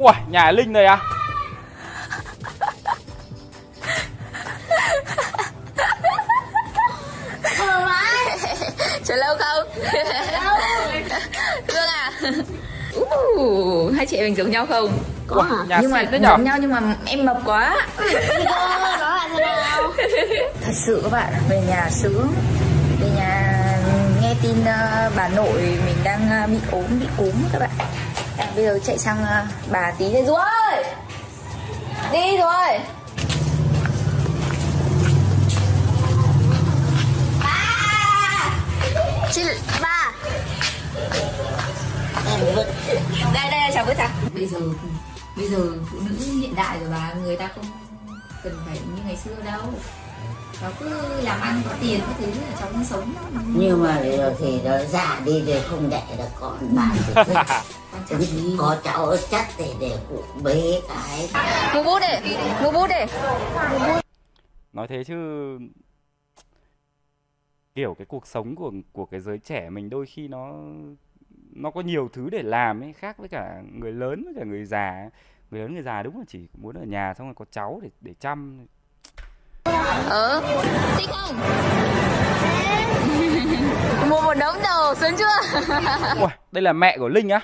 [0.03, 0.99] ui nhà linh này à.
[9.05, 9.67] Chờ lâu không?
[11.67, 12.11] Hương à?
[12.99, 14.97] Uh, hai chị em mình giống nhau không?
[15.29, 17.87] Ui, nhà nhưng mà giống nhau nhưng mà em mập quá.
[20.61, 22.33] thật sự các bạn về nhà sướng
[23.01, 23.53] về nhà
[24.21, 27.69] nghe tin ờ, bà nội mình đang ờ, bị ốm bị cúm các bạn
[28.37, 30.83] à, bây giờ chạy sang ờ, bà tí đây Du ơi!
[32.11, 32.79] Đi rồi!
[39.33, 39.41] chị
[39.81, 40.11] ba
[43.33, 44.09] Đây, đây, chào bữa chào.
[44.33, 44.59] Bây giờ,
[45.37, 45.57] bây giờ
[45.91, 47.65] phụ nữ hiện đại rồi bà, người ta không
[48.43, 49.61] cần phải như ngày xưa đâu.
[50.61, 53.13] Cháu cứ làm ăn có tiền có thứ là cháu cũng sống.
[53.55, 56.95] Nhưng mà rồi thì nó già đi rồi không đẻ được con bạn
[58.09, 61.29] được có cháu chắc thì để cụ bế cái.
[61.75, 63.13] Mua bút đi mua bút đi.
[64.73, 65.15] Nói thế chứ
[67.75, 70.53] kiểu cái cuộc sống của của cái giới trẻ mình đôi khi nó
[71.55, 74.65] nó có nhiều thứ để làm ấy khác với cả người lớn với cả người
[74.65, 75.09] già
[75.51, 77.89] người lớn người già đúng là chỉ muốn ở nhà xong rồi có cháu để
[78.01, 78.65] để chăm
[80.09, 80.41] ờ
[80.97, 81.35] thích không?
[84.09, 85.59] Mua một đống đồ sướng chưa?
[86.19, 87.41] Ui, đây là mẹ của linh á.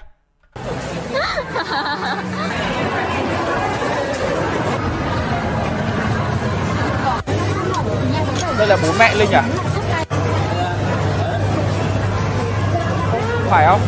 [8.58, 9.44] Đây là bố mẹ linh à?
[13.50, 13.80] Phải không?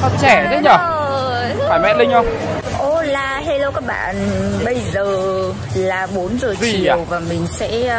[0.00, 0.76] Sao trẻ thế nhở?
[1.68, 2.26] Phải mẹ linh không
[3.68, 4.16] hello các bạn
[4.64, 5.04] Bây giờ
[5.74, 7.04] là 4 giờ Gì chiều à?
[7.08, 7.96] và mình sẽ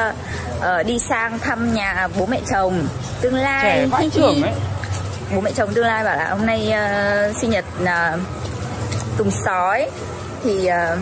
[0.62, 2.88] ờ, đi sang thăm nhà bố mẹ chồng.
[3.22, 4.52] Tương lai trẻ vãi trưởng ấy.
[5.36, 8.18] Bố mẹ chồng tương lai bảo là hôm nay ờ, sinh nhật là
[9.18, 9.90] Tùng Sói.
[10.44, 10.98] Thì ờ,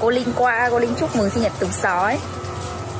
[0.00, 2.18] cô Linh qua, cô Linh chúc mừng sinh nhật Tùng Sói.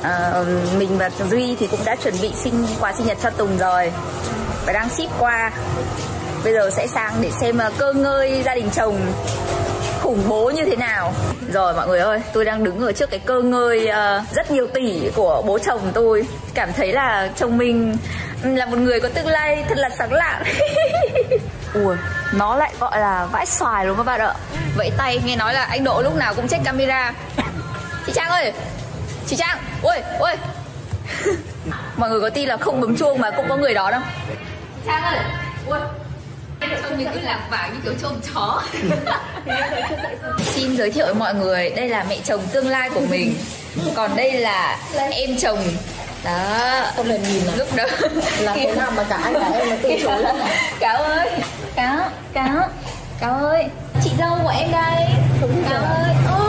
[0.03, 0.45] Ờ,
[0.77, 3.91] Mình và Duy thì cũng đã chuẩn bị sinh quà sinh nhật cho Tùng rồi
[4.65, 5.51] Và đang ship qua.
[6.43, 9.13] Bây giờ sẽ sang để xem cơ ngơi gia đình chồng
[10.07, 11.13] khủng bố như thế nào?
[11.53, 14.67] Rồi mọi người ơi, tôi đang đứng ở trước cái cơ ngơi uh, rất nhiều
[14.67, 16.27] tỷ của bố chồng tôi.
[16.53, 17.97] Cảm thấy là chồng mình
[18.43, 20.43] ừ, là một người có tương lai thật là sáng lạng
[21.73, 21.95] Ui,
[22.33, 24.33] nó lại gọi là vãi xoài luôn các bạn ạ?
[24.77, 27.13] Vẫy tay, nghe nói là anh Độ lúc nào cũng check camera.
[28.05, 28.53] Chị Trang ơi,
[29.25, 30.35] chị Trang, ôi, ôi
[31.97, 34.01] Mọi người có tin là không bấm chuông mà cũng có người đó đâu.
[34.85, 35.17] Trang ơi!
[35.67, 35.79] Ui!
[36.97, 38.61] Mình cứ lạc vàng như kiểu trông chó.
[40.45, 43.35] Xin giới thiệu với mọi người, đây là mẹ chồng tương lai của mình.
[43.95, 44.77] Còn đây là
[45.11, 45.59] em chồng.
[46.23, 46.91] Đó.
[46.95, 47.83] Không nên nhìn là Lúc đó.
[48.39, 50.35] Là thế nào mà cả anh cả em là tự chủ lên
[50.79, 51.29] Cáo ơi.
[51.75, 51.99] Cáo,
[52.33, 52.69] cáo
[53.19, 53.65] Cáo ơi.
[54.03, 55.05] Chị dâu của em đây.
[55.69, 56.13] Cáo ơi.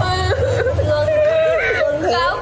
[0.00, 0.34] Ừ.
[0.78, 2.10] Ừ.
[2.10, 2.38] Cáo.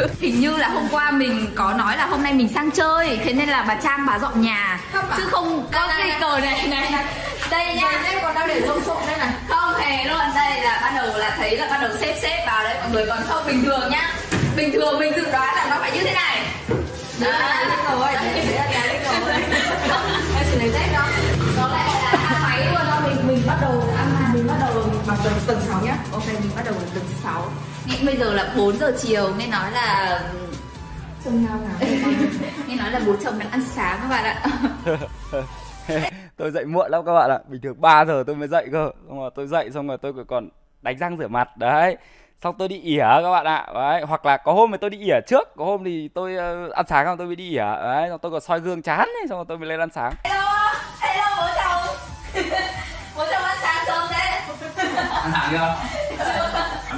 [0.20, 3.32] Hình như là hôm qua mình có nói là hôm nay mình sang chơi Thế
[3.32, 4.80] nên là bà Trang bà dọn nhà.
[5.16, 7.04] Chứ không có cái cờ này này.
[7.50, 9.32] Đây nha Em còn đang để rộn rộn đây này.
[9.48, 10.20] Không hề luôn.
[10.34, 13.06] Đây là bắt đầu là thấy là bắt đầu xếp xếp vào đấy Mọi người
[13.06, 14.12] còn không bình thường nhá.
[14.56, 16.42] Bình thường mình dự đoán là nó phải như thế này.
[17.20, 17.32] Đấy,
[17.90, 19.32] rồi, đấy, đấy, đấy, rồi.
[20.36, 21.06] Em chỉ lấy dép đó.
[21.56, 23.00] Nó lại là máy luôn đó.
[23.06, 25.96] Mình mình bắt đầu ăn mình bắt đầu bằng tầng tầng 6 nhá.
[26.12, 27.50] Ok, mình bắt đầu bằng tầng 6
[27.90, 30.20] Nghe bây giờ là 4 giờ chiều Nghe nói là
[31.24, 31.90] Trông nhau nào?
[32.66, 34.42] Nghe nói là bố chồng đang ăn sáng các bạn ạ.
[36.36, 37.38] Tôi dậy muộn lắm các bạn ạ.
[37.48, 38.90] Bình thường 3 giờ tôi mới dậy cơ.
[39.08, 40.48] Xong rồi tôi dậy xong rồi tôi còn
[40.82, 41.56] đánh răng rửa mặt.
[41.56, 41.96] Đấy.
[42.42, 43.66] Xong tôi đi ỉa các bạn ạ.
[43.74, 44.02] Đấy.
[44.02, 45.48] Hoặc là có hôm thì tôi đi ỉa trước.
[45.56, 47.58] Có hôm thì tôi ờ, ăn sáng xong tôi mới đi ỉa.
[47.82, 48.08] Đấy.
[48.08, 50.12] Xong tôi còn soi gương chán ấy, xong rồi tôi mới lên ăn sáng.
[50.24, 51.96] Hello, hello bố chồng.
[53.16, 54.40] Bố chồng ăn sáng sớm đấy.
[55.22, 56.09] Ăn hàng chưa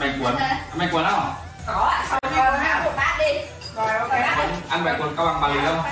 [0.02, 1.34] bánh cuốn ăn bánh cuốn không?
[1.66, 3.32] Có ạ, cho con ăn một bát đi.
[3.76, 4.10] Rồi, ok.
[4.10, 5.82] Bát ăn bánh cuốn cao bằng bà lý không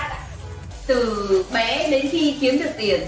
[0.86, 3.00] từ bé đến khi kiếm được tiền.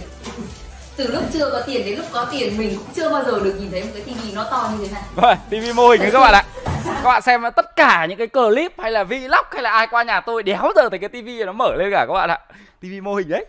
[0.97, 3.57] Từ lúc chưa có tiền đến lúc có tiền mình cũng chưa bao giờ được
[3.59, 5.03] nhìn thấy một cái tivi nó to như thế này.
[5.15, 6.45] Vâng, tivi mô hình đấy các bạn ạ.
[6.85, 10.03] Các bạn xem tất cả những cái clip hay là vlog hay là ai qua
[10.03, 12.39] nhà tôi đéo giờ thấy cái tivi nó mở lên cả các bạn ạ.
[12.81, 13.47] Tivi mô hình đấy.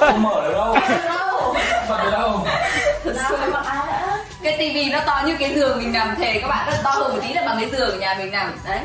[0.00, 0.76] Không mở được đâu.
[1.88, 2.46] Bật được đâu
[4.42, 7.12] cái tivi nó to như cái giường mình nằm thề các bạn nó to hơn
[7.14, 8.52] một tí là bằng cái giường ở nhà mình nằm.
[8.68, 8.80] Đấy.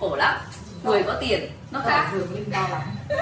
[0.00, 0.36] Khổ lắm.
[0.82, 2.06] Người có tiền nó khác.
[2.12, 2.80] Giường mình to lắm.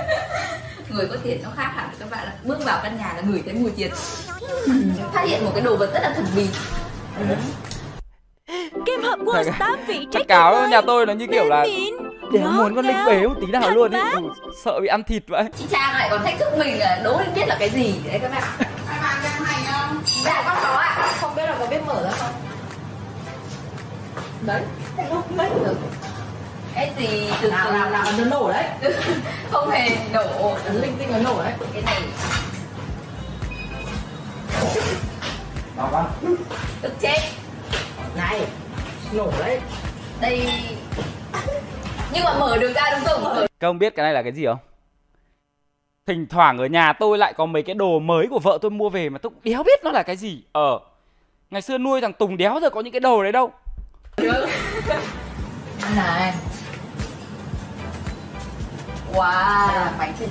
[0.88, 2.32] Người có tiền nó khác hẳn các bạn ạ.
[2.44, 3.90] Bước vào căn nhà là ngửi thấy mùi tiền.
[5.12, 6.46] Phát hiện một cái đồ vật rất là thần bí
[8.86, 11.66] Kem hộp Thầy- World 8 vị trái cáo nhà tôi nó như kiểu là
[12.32, 14.00] đéo ngọt muốn con linh bế một tí nào luôn ý.
[14.00, 14.20] Ừ,
[14.64, 15.44] sợ bị ăn thịt vậy.
[15.58, 17.94] chị trang lại còn thách thức mình là đố biết là cái gì.
[18.06, 18.42] Đấy các bạn
[20.06, 20.24] Không?
[20.24, 21.12] dạ con có ạ.
[21.20, 22.34] Không biết là có biết mở ra không?
[24.46, 24.62] đấy.
[25.36, 25.76] Mất được.
[26.74, 27.30] Cái gì?
[27.42, 28.64] Từ Nào nào nào nó nổ đấy.
[29.50, 30.56] Không hề nổ.
[30.64, 31.52] Ấn linh tinh nó nổ đấy.
[31.72, 32.02] Cái này.
[35.76, 36.06] Đó con.
[36.82, 37.18] Tức chết.
[38.16, 38.40] Này
[39.12, 39.60] Nổ đấy.
[40.20, 40.48] Đây.
[42.12, 43.24] Nhưng mà mở được ra đúng không?
[43.24, 43.46] Mở.
[43.60, 44.58] Các ông biết cái này là cái gì không?
[46.06, 48.90] Thỉnh thoảng ở nhà tôi lại có mấy cái đồ mới của vợ tôi mua
[48.90, 50.42] về mà tôi cũng đéo biết nó là cái gì.
[50.52, 50.78] Ờ.
[51.50, 53.50] Ngày xưa nuôi thằng Tùng đéo giờ có những cái đồ đấy đâu.
[55.96, 56.34] Này
[59.14, 60.28] wow Đây là bánh thịt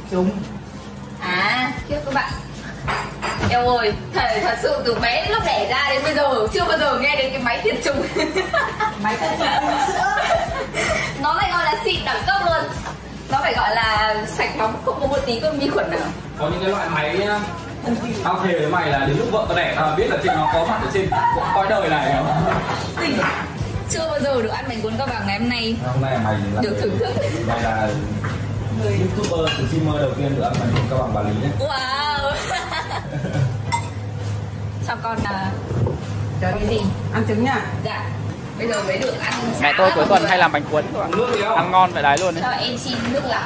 [1.20, 2.32] à kiếp các bạn
[3.50, 6.66] Eo ơi, thật, thật sự từ bé đến lúc đẻ ra đến bây giờ chưa
[6.66, 8.06] bao giờ nghe đến cái máy tiệt trùng
[9.04, 9.48] Máy thịt trùng
[9.88, 10.18] sữa
[11.22, 12.64] Nó lại gọi là xịn đẳng cấp luôn
[13.32, 16.08] Nó phải gọi là sạch bóng không có một tí con vi khuẩn nào.
[16.40, 17.40] Có những cái loại máy nhá,
[18.24, 20.50] Tao thề với mày là đến lúc vợ tao đẻ tao biết là trên nó
[20.54, 21.10] có mặt ở trên
[21.56, 22.16] cõi đời này?
[23.02, 23.18] Tỉnh
[23.90, 25.76] Chưa bao giờ được ăn bánh cuốn cao bằng ngày hôm nay.
[25.86, 27.10] Hôm nay mày là Được thưởng thức.
[27.48, 27.90] Mày là
[28.84, 32.34] youtuber streamer đầu tiên được ăn bánh cuốn cao bằng bà Lý đấy Wow.
[34.88, 35.52] Sao con là
[36.42, 36.82] Cho cái gì?
[37.14, 37.62] Ăn trứng nha.
[37.86, 38.06] Dạ
[38.64, 40.84] Bây giờ mới được ăn Mẹ tôi cuối tuần hay làm bánh cuốn?
[41.56, 42.44] Ăn ngon vậy đấy luôn đấy.
[42.44, 43.44] Cho em xin nước lọc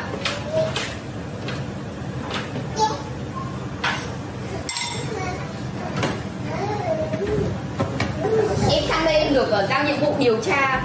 [8.72, 10.82] Em sang đây em được ờ, giao nhiệm vụ điều tra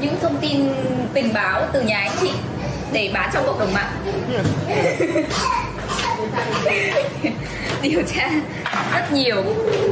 [0.00, 0.72] những thông tin
[1.14, 2.30] tình báo từ nhà anh chị
[2.92, 3.92] để bán trong cộng đồng mạng
[7.82, 8.30] điều tra
[8.96, 9.42] rất nhiều.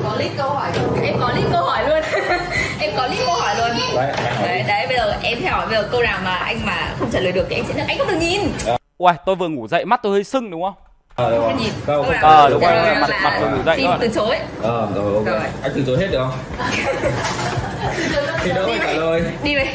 [0.05, 1.01] Có lít câu hỏi không?
[1.03, 2.01] em có list câu hỏi luôn.
[2.81, 3.69] Em có list câu hỏi luôn.
[3.97, 4.13] Đấy,
[4.43, 7.11] đấy, đấy bây giờ em sẽ hỏi bây giờ câu nào mà anh mà không
[7.13, 8.41] trả lời được thì anh sẽ anh không được nhìn.
[8.99, 10.75] Uầy, tôi vừa ngủ dậy mắt tôi hơi sưng đúng không?
[11.17, 11.73] Ờ, không nhìn.
[11.87, 14.37] Câu Ờ, đúng rồi, mặt- mặt vừa ngủ dậy xin từ chối.
[14.63, 15.27] Ờ, rồi ok.
[15.27, 15.41] Rồi.
[15.63, 16.39] Anh từ chối hết được không?
[18.45, 19.23] Thì đỡ phải trả lời.
[19.43, 19.75] Đi về.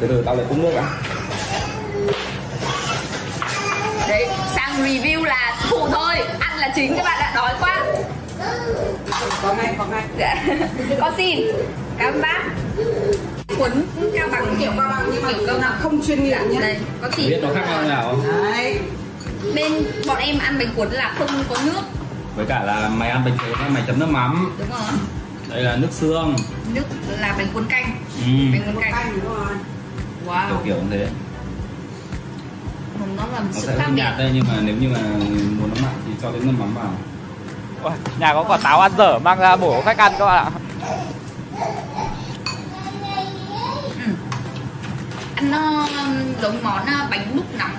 [0.00, 0.82] Từ từ tao lấy cốc nước đã
[4.08, 6.14] đấy sang review là phụ thôi.
[6.40, 7.78] Ăn là chính các bạn đã đói quá
[9.42, 10.44] Có ngay, có ngay dạ.
[11.00, 11.38] Con xin.
[11.98, 12.42] Cảm ơn bác.
[13.58, 13.70] Cuốn
[14.14, 16.60] cao bằng Kiểu cao bằng nhưng mà kiểu cao bằng không chuyên nghiệp nhá.
[16.60, 17.30] Đây con xin.
[17.30, 18.42] Biết nó khác nhau nào không?
[18.52, 18.78] Đấy.
[19.54, 19.72] Bên
[20.06, 21.80] bọn em ăn bánh cuốn là không có nước.
[22.36, 24.52] Với cả là mày ăn bánh cuốn mày chấm nước mắm.
[24.58, 24.98] Đúng không
[25.48, 26.36] Đây là nước xương.
[26.74, 26.84] Nước
[27.20, 27.96] là bánh cuốn canh.
[28.16, 28.30] Ừ.
[28.52, 28.92] bánh cuốn Có canh.
[28.92, 29.54] canh đúng rồi.
[30.26, 30.48] Wow.
[30.48, 31.08] Kiểu kiểu như thế.
[33.16, 34.02] Nó làm Nó sự sẽ khác hơi biệt.
[34.02, 34.98] nhạt đây nhưng mà nếu như mà
[35.58, 36.92] muốn nó mặn thì cho thêm nước mắm vào
[37.82, 40.50] Uầy, nhà có quả táo ăn dở mang ra bổ khách ăn các bạn ạ.
[45.34, 47.70] ăn nó um, giống món uh, bánh đúc nóng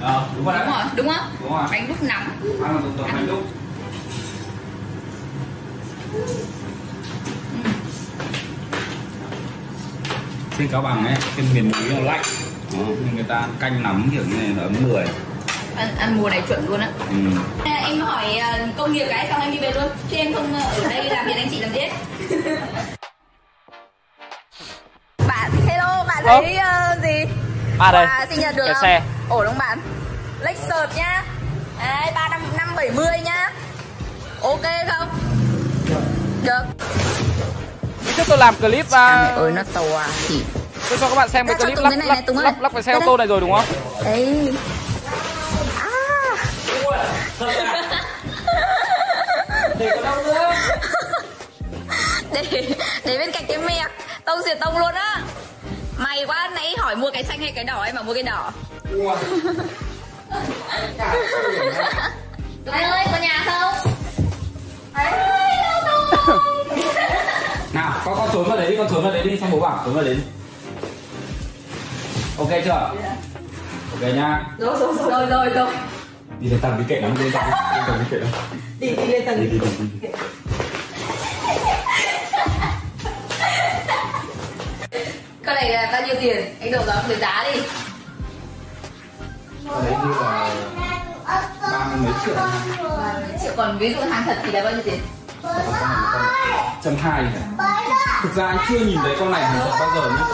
[0.00, 0.66] Ờ, đúng rồi đấy.
[0.66, 1.24] Đúng rồi đúng không?
[1.40, 1.62] Đúng rồi.
[1.70, 2.28] Bánh đúc nóng
[2.64, 3.42] Ăn là dùng bánh đúc.
[10.58, 12.22] Trên Cao Bằng ấy, trên miền núi nó lạnh.
[12.72, 15.06] Đó, nên người ta ăn canh nắm kiểu như này là ấm người
[15.76, 16.88] ăn, ăn mùa này chuẩn luôn á.
[17.10, 17.16] Ừ.
[17.64, 19.88] À, em hỏi uh, công việc cái xong em đi về luôn.
[20.10, 21.90] Chứ em không uh, ở đây làm việc anh chị làm gì hết
[25.28, 27.24] bạn hello bạn thấy uh, gì?
[27.78, 28.82] À đây, Quà sinh nhật được cái không?
[28.82, 29.02] xe.
[29.28, 29.80] ổn không bạn?
[30.40, 31.24] Lexus nhá.
[31.78, 33.52] Đấy ba năm năm bảy mươi nhá.
[34.42, 35.08] Ok không?
[36.44, 36.62] Được.
[38.16, 40.08] Trước tôi làm clip à, ơi nó to à
[40.90, 43.16] tôi cho các bạn xem cái clip lắp lắp lắp lắp cái xe ô tô
[43.16, 43.64] này rồi đúng không?
[44.04, 44.52] đấy.
[44.52, 44.79] à
[52.32, 52.64] để
[53.04, 53.90] để bên cạnh cái mẹc
[54.24, 55.20] tông diệt tông luôn á.
[55.98, 58.52] Mày quá nãy hỏi mua cái xanh hay cái đỏ em mà mua cái đỏ.
[62.72, 63.74] Anh ơi có nhà không?
[67.72, 69.82] Nào, con con trốn vào đấy đi, con trốn vào đấy đi, xong bố bảo
[69.84, 70.22] trốn vào đấy đi.
[72.38, 72.90] Ok chưa?
[73.92, 74.44] Ok nha.
[74.58, 75.68] Rồi rồi rồi rồi rồi
[76.40, 78.30] đi lên tầng đi kệ lắm đi lên tầng đi lên tầng đi kệ lắm.
[78.78, 79.66] Đi đi lên tầng đi đi đi
[80.00, 80.08] đi.
[85.46, 86.54] Con này là bao nhiêu tiền?
[86.60, 87.60] Anh đổ giá với giá đi.
[89.68, 90.54] Cái đấy như là
[91.72, 92.34] ba mươi mấy triệu.
[92.78, 95.00] Và triệu còn ví dụ hàng thật thì là bao nhiêu tiền?
[96.84, 97.24] trăm hai
[98.22, 100.24] thực ra anh chưa nhìn thấy con này hàng thật bao giờ nhá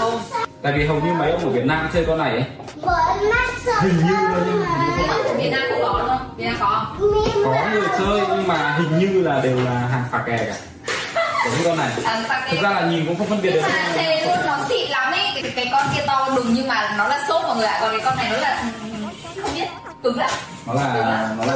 [0.66, 2.44] tại vì hầu như mấy ông ở Việt Nam chơi con này ấy.
[3.83, 6.35] Hình như là nhưng Việt Nam cũng có không?
[6.37, 6.87] Việt Nam có
[7.44, 10.55] có người chơi nhưng mà hình như là đều là hàng phà kè cả.
[11.44, 11.88] Cái con này.
[12.50, 13.61] Thực ra là nhìn cũng không phân biệt được.
[13.62, 15.31] Nhưng mà thế luôn nó xịn lắm ấy.
[15.42, 17.79] Cái, cái con kia to đùng nhưng mà nó là xốp mọi người ạ.
[17.81, 19.68] Còn cái con này nó là ừ, không biết.
[20.02, 20.31] Cứng lắm.
[20.66, 21.55] Nó là nó là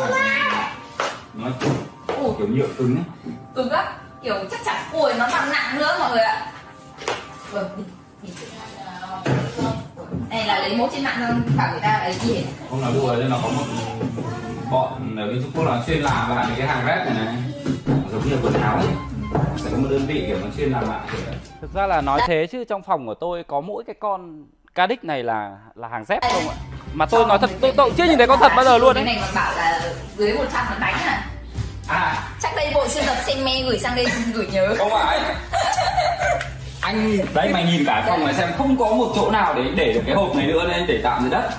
[1.34, 1.48] nó
[2.22, 3.34] Ủa, kiểu nhựa cứng ấy.
[3.54, 3.84] Cứng lắm.
[4.22, 6.46] Kiểu chắc chắn ui nó nặng nặng nữa mọi người ạ.
[7.52, 7.84] Vâng đi,
[8.22, 8.30] đi.
[10.30, 11.42] Này là lấy mẫu trên mạng không?
[11.56, 12.44] Bảo người ta ấy gì?
[12.70, 13.64] Không nói đùa nên là có một
[14.70, 17.34] bọn ở bên Trung Quốc là chuyên làm lại cái hàng rep này này.
[18.12, 18.86] Giống như quần áo ấy.
[19.56, 21.00] Sẽ có một đơn vị kiểu nó chuyên làm lại
[21.60, 24.98] Thực ra là nói thế chứ trong phòng của tôi có mỗi cái con Cadix
[25.02, 26.54] này là là hàng dép không ạ?
[26.92, 29.04] Mà tôi nói thật, tôi, tôi chưa nhìn thấy con thật bao giờ luôn cái
[29.04, 29.14] đấy.
[29.14, 29.80] này mà bảo là
[30.16, 31.26] dưới 100 nó đánh à?
[31.88, 32.28] À.
[32.42, 34.74] Chắc đây bộ siêu tập xem me gửi sang đây gửi nhớ.
[34.78, 35.20] Không phải
[36.90, 39.92] anh đấy mày nhìn cả phòng này xem không có một chỗ nào để để
[39.92, 41.50] được cái hộp này nữa nên để tạm dưới đất.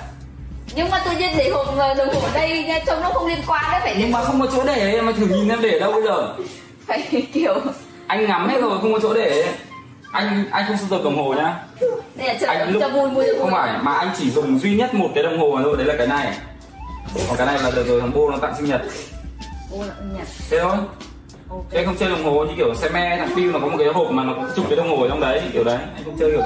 [0.74, 1.66] Nhưng mà tự nhiên để hộp
[1.96, 4.40] đồng hồ ở đây nha, trông nó không liên quan đấy phải nhưng mà không
[4.40, 6.34] có chỗ để mà thử nhìn em để đâu bây giờ?
[6.86, 7.54] Phải kiểu
[8.06, 9.52] anh ngắm hết rồi không có chỗ để.
[10.12, 11.54] Anh anh không sưu tập đồng hồ nhá.
[12.14, 14.76] Đây là anh lúc cho vui cho vui không phải mà anh chỉ dùng duy
[14.76, 16.32] nhất một cái đồng hồ mà thôi đấy là cái này.
[17.28, 18.82] Còn cái này là đợt rồi thằng bô nó tặng sinh nhật.
[19.72, 20.24] Ô, là âm nhạc.
[20.50, 20.76] thế thôi
[21.52, 21.64] Ok.
[21.70, 23.76] Chứ anh không chơi đồng hồ như kiểu xe me thằng Piu nó có một
[23.78, 25.78] cái hộp mà nó có chục cái đồng hồ ở trong đấy kiểu đấy.
[25.94, 26.40] Anh không chơi kiểu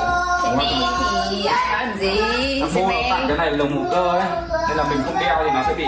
[0.44, 1.10] Đúng mẹ không?
[1.30, 2.20] thì ai làm gì?
[2.74, 3.06] Thằng mẹ.
[3.10, 4.22] tặng cái này là đồng hồ cơ ấy.
[4.68, 5.84] Nên là mình không đeo thì nó sẽ bị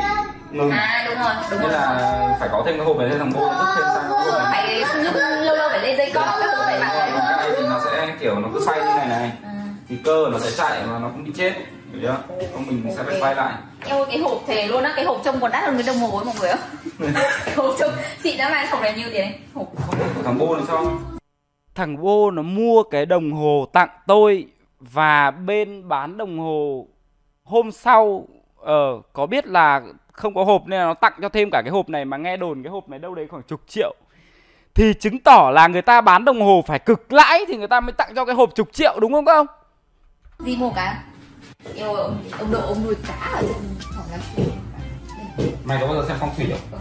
[0.51, 0.71] ngừng.
[0.71, 1.81] À đúng rồi đúng nên rồi.
[1.81, 4.43] là phải có thêm cái hộp này nên thằng nó vứt thêm sang cái hộp
[4.43, 4.47] này.
[4.53, 4.75] Phải
[5.45, 8.15] lâu lâu phải lên dây cót các thứ phải đấy cái này thì nó sẽ
[8.21, 9.33] kiểu nó cứ xoay như này này.
[9.45, 9.51] À.
[9.89, 11.53] thì cơ nó sẽ chạy mà nó cũng bị chết
[11.93, 13.55] hiểu chưa không mình sẽ phải quay lại
[13.87, 15.97] Eo ơi, cái hộp thề luôn á, cái hộp trông còn đắt hơn cái đồng
[15.97, 16.59] hồ ấy mọi người ạ
[17.57, 19.35] hộp trông xịn lắm mà hộp này nhiêu tiền đấy?
[19.55, 19.67] Hộp
[20.17, 20.93] của thằng bô nó cho
[21.75, 24.47] Thằng vô nó mua cái đồng hồ tặng tôi
[24.81, 26.87] và bên bán đồng hồ
[27.45, 31.49] hôm sau ờ có biết là không có hộp nên là nó tặng cho thêm
[31.53, 33.95] cả cái hộp này mà nghe đồn cái hộp này đâu đấy khoảng chục triệu
[34.75, 37.81] thì chứng tỏ là người ta bán đồng hồ phải cực lãi thì người ta
[37.81, 39.47] mới tặng cho cái hộp chục triệu đúng không các ông?
[40.39, 41.03] gì mua cá?
[41.65, 44.51] Ơi, ông, ông độ ông nuôi cá ở trong phòng làm phim.
[45.65, 46.81] Mày có bao giờ xem phong thủy không?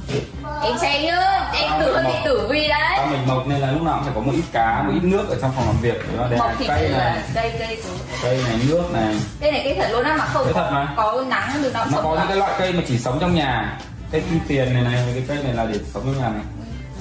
[0.63, 1.15] Em xem chứ,
[1.59, 2.93] em tử hơn đi tử vi đấy.
[2.97, 5.03] Tao mình mộc nên là lúc nào cũng phải có một ít cá một ít
[5.03, 6.01] nước ở trong phòng làm việc.
[6.29, 7.23] Để Mộc thì cây là này.
[7.35, 7.77] cây cây
[8.23, 9.15] cây này nước này.
[9.39, 10.93] Cây này cây thật luôn á mà không thật có, mà.
[10.97, 13.79] có nắng được nào nó có những cái loại cây mà chỉ sống trong nhà.
[14.11, 16.43] Cây kim tiền này này cái cây này là để sống trong nhà này.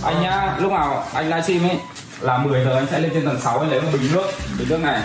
[0.03, 1.77] Anh nhá lúc nào anh livestream ấy
[2.21, 4.27] là 10 giờ anh sẽ lên trên tầng 6 anh lấy một bình nước.
[4.59, 5.01] Bình nước này.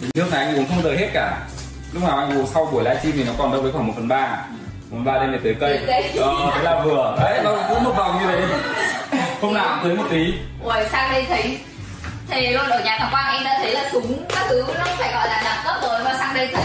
[0.00, 1.38] Bình nước này anh uống không rời hết cả
[1.92, 4.08] lúc nào anh uống sau buổi livestream thì nó còn đâu với khoảng 1 phần
[4.08, 4.36] 3 1
[4.90, 5.78] phần 3 lên để tới cây.
[6.18, 7.16] Ờ, thế là vừa.
[7.20, 8.40] Đấy nó cứ một vòng như thế.
[9.40, 10.34] Hôm nào cũng tới một tí.
[10.64, 11.58] Ui, sang đây thấy
[12.28, 15.12] Thề luôn, ở nhà thằng Quang em đã thấy là súng các thứ nó phải
[15.12, 16.64] gọi là đẳng cấp rồi Mà sang đây thấy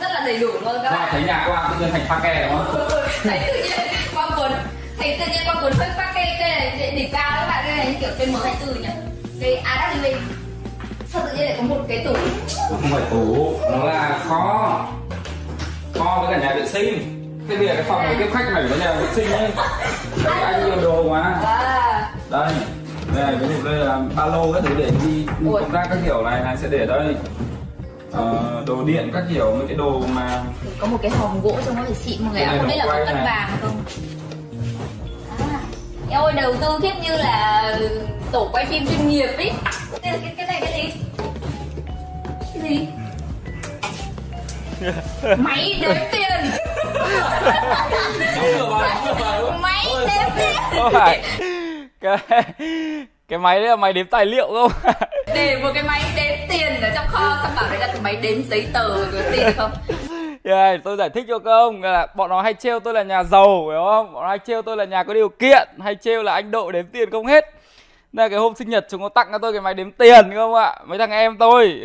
[0.00, 1.08] rất là đầy đủ luôn các bạn.
[1.12, 2.88] thấy nhà qua tự nhiên thành pha kè đúng không?
[3.22, 3.78] Thấy tự nhiên
[4.14, 4.52] quang quần
[4.98, 7.76] thấy tự nhiên quang quần hơi phát cây cây này đỉnh cao các bạn cây
[7.76, 8.88] này kiểu cây m 24 nhỉ?
[9.40, 10.14] Cây AW
[11.12, 12.14] sao tự nhiên lại có một cái tủ
[12.74, 14.86] nó không phải tủ nó là kho.
[15.94, 17.20] Kho với cả nhà vệ sinh.
[17.48, 19.50] Thế bây giờ cái phòng này tiếp khách này có nhà vệ sinh ấy.
[20.24, 21.22] Đấy, anh nhiều đồ mà.
[21.44, 22.52] À, đây
[23.16, 26.22] đây ví dụ đây là ba lô các thứ để đi công tác các kiểu
[26.22, 27.14] này này sẽ để đây.
[28.12, 30.42] Ờ, đồ điện các kiểu mấy cái đồ mà
[30.78, 32.54] có một cái hòm gỗ trong nó phải xịn mọi người ạ.
[32.58, 33.82] Không biết là có cân vàng không?
[35.38, 35.58] À,
[36.10, 37.78] em ơi đầu tư khiếp như là
[38.32, 39.50] tổ quay phim chuyên nghiệp ý
[40.02, 41.00] cái, cái, cái này cái gì
[42.68, 42.88] gì
[45.38, 46.50] máy đếm tiền
[49.60, 51.22] máy đếm tiền Không phải
[52.00, 52.16] cái
[53.28, 54.72] cái máy đấy là máy đếm tài liệu không?
[55.34, 58.16] để một cái máy đếm tiền ở trong kho xong bảo đấy là cái máy
[58.16, 59.70] đếm giấy tờ rồi được không
[60.44, 63.24] Yeah, tôi giải thích cho các ông là bọn nó hay trêu tôi là nhà
[63.24, 64.12] giàu hiểu không?
[64.12, 66.72] Bọn nó hay trêu tôi là nhà có điều kiện, hay trêu là anh độ
[66.72, 67.44] đếm tiền không hết.
[68.12, 70.34] Nên là cái hôm sinh nhật chúng nó tặng cho tôi cái máy đếm tiền
[70.34, 70.76] không ạ?
[70.86, 71.82] Mấy thằng em tôi,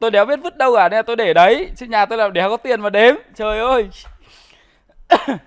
[0.00, 1.70] tôi đéo biết vứt đâu cả nên là tôi để đấy.
[1.76, 3.14] Chứ nhà tôi là đéo có tiền mà đếm.
[3.34, 3.88] Trời ơi.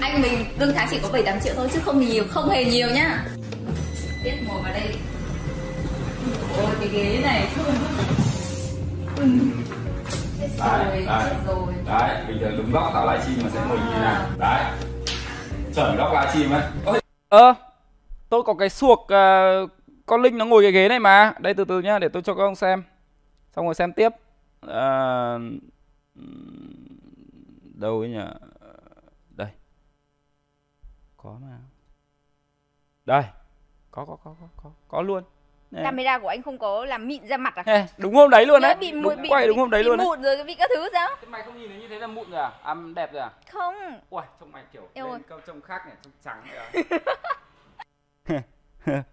[0.00, 2.64] anh mình lương tháng chỉ có 7 8 triệu thôi chứ không nhiều không hề
[2.64, 3.24] nhiều nhá
[4.24, 4.94] tiếp ngồi vào đây
[6.56, 7.46] ôi cái ghế này
[9.16, 9.24] Ừ.
[10.40, 13.60] chết đấy rồi đấy chết rồi đấy bình thường đúng góc tạo livestream mà sẽ
[13.68, 14.64] ngồi như thế nào đấy
[15.74, 17.54] chuẩn góc livestream ấy Ôi, Ơ,
[18.28, 19.70] tôi có cái suộc uh,
[20.06, 21.32] con Linh nó ngồi cái ghế này mà.
[21.38, 22.82] Đây từ từ nhá, để tôi cho các ông xem.
[23.52, 24.08] Xong rồi xem tiếp.
[24.60, 25.38] Ờ,
[27.74, 28.20] đâu ấy nhỉ?
[29.30, 29.48] Đây.
[31.16, 31.58] Có mà.
[33.04, 33.22] Đây.
[33.90, 35.22] Có có có có có, có luôn.
[35.70, 35.84] Này.
[35.84, 38.62] camera của anh không có làm mịn ra mặt à Ê, đúng hôm đấy luôn
[38.62, 38.74] đấy.
[38.74, 40.06] bị Đúng bị quay bị- đúng hôm đấy bị luôn đấy.
[40.06, 42.06] mụn rồi cái bị các thứ sao Thế mày không nhìn thấy như thế là
[42.06, 42.52] mụn rồi à?
[42.62, 43.30] À đẹp rồi à?
[43.52, 43.74] không
[44.10, 46.58] Uầy, trông mày kiểu Eo lên trông khác nhỉ, trông trắng vậy
[48.28, 48.42] à.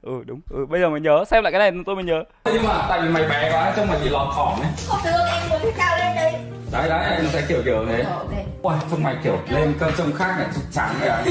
[0.02, 2.24] ừ đúng, ừ, bây giờ mới nhớ, xem lại cái này tôi mới nhớ.
[2.46, 4.70] nhưng mà tại vì mày bé quá trông mày bị lọt thỏm ấy.
[4.88, 6.34] Không được anh muốn cao lên đây.
[6.72, 8.04] Đấy đấy nó sẽ kiểu kiểu thế.
[8.04, 11.24] Ok Ui, trông mày kiểu lên cơ trông khác này trông trắng vậy à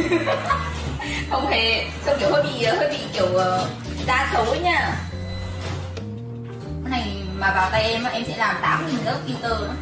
[1.31, 3.27] không hề trông kiểu hơi bị hơi bị kiểu
[4.07, 4.95] da xấu ấy nha.
[6.85, 9.75] Cái này mà vào tay em á, em sẽ làm 8 nghìn lớp filter nữa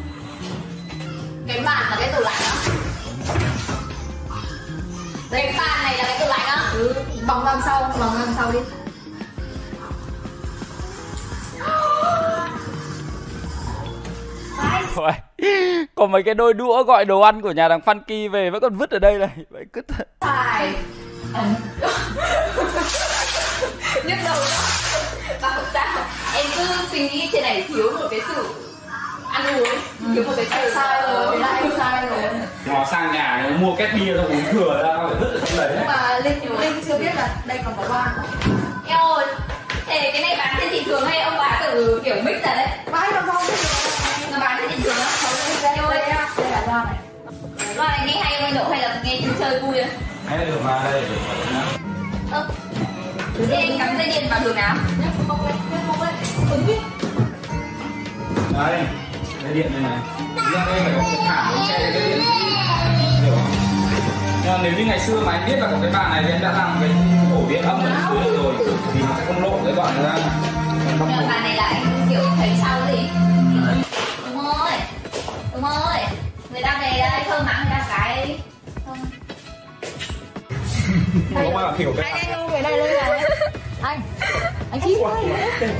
[1.47, 2.73] cái bàn là cái tủ lạnh đó
[5.33, 6.55] đây cái bàn này là cái tủ lạnh đó.
[6.73, 6.93] Ừ.
[7.27, 8.59] vòng ra sau vòng ra sau đi.
[14.95, 15.13] Uầy,
[15.95, 18.77] Còn mấy cái đôi đũa gọi đồ ăn của nhà thằng Funky về vẫn còn
[18.77, 19.29] vứt ở đây này.
[19.49, 19.81] Vậy cứ
[20.19, 20.73] phải.
[24.05, 24.61] Nhức đầu đó
[25.41, 26.05] và không sao?
[26.35, 28.72] Em cứ suy nghĩ trên này thiếu một cái sự
[29.33, 29.77] ăn uống ấy.
[30.13, 32.19] thiếu một cái sự sai rồi là em sai rồi.
[32.65, 35.57] Nó sang nhà nó mua két bia nó uống thừa ra phải vứt ở trong
[35.57, 35.71] đấy.
[35.77, 38.15] Nhưng mà linh linh chưa biết là đây còn có loa
[38.87, 39.25] em ơi
[39.87, 42.67] thế cái này bán trên thị trường hay ông bà tự kiểu mix ra đấy?
[42.91, 43.41] Bán làm sao
[44.31, 45.07] nó bán trên thị trường á.
[45.75, 45.97] Em ơi.
[46.07, 46.95] đây là loa này.
[47.75, 49.89] Loa này nghe hay ông độ hay là nghe chơi vui à
[50.27, 51.61] hay là được mà đây được mà
[52.31, 52.47] ơ
[53.49, 54.75] thế anh cắm dây điện vào đường nào?
[58.53, 58.81] Đấy
[59.51, 59.97] điện này này
[60.53, 62.19] ra đây phải có cái thảm để che cái điện
[63.23, 63.51] hiểu không
[64.43, 66.31] nhưng mà nếu như ngày xưa mà anh biết là có cái bàn này thì
[66.31, 66.89] anh đã làm cái
[67.35, 68.53] ổ điện âm ở dưới này rồi
[68.93, 70.13] thì nó sẽ không lộ cái đoạn ra
[70.87, 73.09] Nhưng mà bà này anh kiểu thấy sao gì
[74.25, 74.71] Đúng rồi
[75.53, 75.97] Đúng rồi
[76.51, 78.39] Người ta về đây thơm mắng người ta cái
[78.85, 78.97] Không
[81.53, 83.21] giờ hiểu cái Anh anh về đây đây là
[83.81, 84.01] Anh
[84.71, 84.97] Anh chít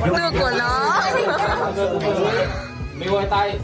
[0.06, 1.00] Đưa của nó
[2.98, 3.58] Miu ơi tay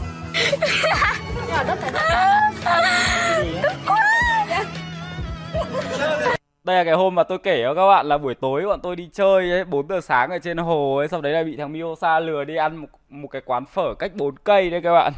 [6.63, 8.95] Đây là cái hôm mà tôi kể cho các bạn là buổi tối bọn tôi
[8.95, 11.73] đi chơi ấy, 4 giờ sáng ở trên hồ ấy, sau đấy là bị thằng
[11.73, 15.13] Miosa lừa đi ăn một, một cái quán phở cách 4 cây đấy các bạn.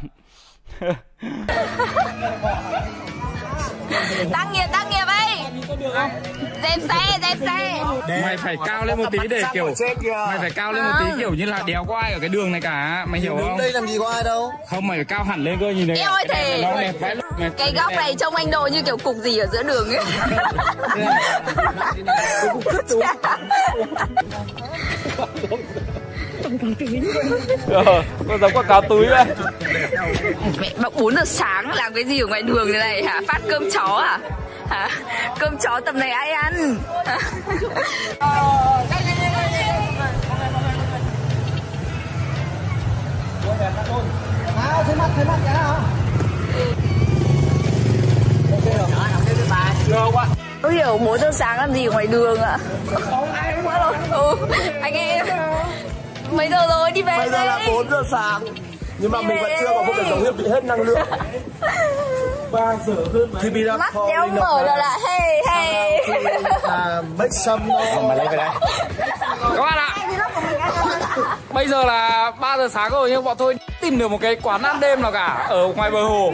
[4.32, 5.04] Tăng nghiệp tăng nghiệp
[6.62, 7.80] Dẹp xe dẹp xe.
[8.22, 9.74] Mày phải cao lên một tí để kiểu
[10.28, 12.52] mày phải cao lên một tí kiểu như là đéo có ai ở cái đường
[12.52, 13.58] này cả mày hiểu không?
[13.58, 14.52] đây làm gì có ai đâu.
[14.70, 17.14] Không mày phải cao hẳn lên cơ nhìn này cái thề này nó đẹp vãi
[17.38, 20.04] mày Cái góc này trông anh đồ như kiểu cục gì ở giữa đường ấy.
[27.68, 29.24] Ờ, Nó giống quảng cáo túi vậy.
[30.60, 33.20] Mẹ bảo 4 giờ sáng làm cái gì ở ngoài đường thế này hả?
[33.28, 34.18] Phát cơm chó à?
[34.70, 34.88] Hả?
[35.38, 36.76] Cơm chó tầm này ai ăn?
[38.20, 38.40] à
[44.86, 45.76] thấy mắt thấy mắt cái nào
[50.62, 52.58] Tôi hiểu 4 giờ sáng làm gì ngoài đường ạ?
[53.10, 53.94] Không ai quá rồi.
[54.10, 54.36] Ừ,
[54.82, 55.26] anh em.
[56.32, 57.64] Mấy giờ rồi đi về bây giờ là đi.
[57.68, 58.42] 4 giờ sáng
[58.98, 60.98] nhưng mà mình vẫn chưa có một cái dấu hiệu bị hết năng lượng.
[62.54, 66.00] 3 giờ hơn bị đã Mắt đéo mở ra là hey hey.
[66.62, 67.64] là make some
[68.08, 68.48] mày lấy về đây
[69.56, 69.96] Các bạn ạ.
[71.52, 74.62] Bây giờ là 3 giờ sáng rồi nhưng bọn tôi tìm được một cái quán
[74.62, 76.32] ăn đêm nào cả ở ngoài bờ hồ.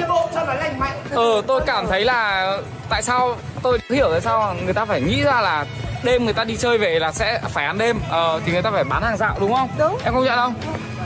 [1.14, 2.46] Ờ, tôi cảm thấy là
[2.88, 5.64] tại sao tôi hiểu tại sao người ta phải nghĩ ra là
[6.02, 8.00] đêm người ta đi chơi về là sẽ phải ăn đêm.
[8.10, 9.68] Ờ thì người ta phải bán hàng dạo đúng không?
[9.78, 9.96] Đúng.
[10.04, 10.54] Em công nhận không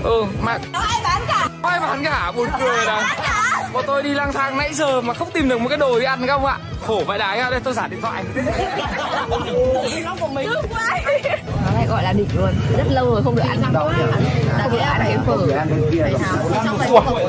[0.04, 1.48] ừ mà Có ai bán cả?
[1.62, 2.32] có ai bán cả?
[2.36, 3.16] Buồn cười là
[3.72, 6.04] bọn tôi đi lang thang nãy giờ mà không tìm được một cái đồ đi
[6.04, 6.58] ăn các ông ạ.
[6.86, 8.24] Khổ vậy đấy đây tôi giả điện thoại
[11.64, 12.50] nó lại gọi là đỉnh luôn.
[12.76, 13.90] Rất lâu rồi không được ăn đâu.
[14.58, 15.36] Đặc biệt ăn cái phở.
[16.64, 17.24] Xong rồi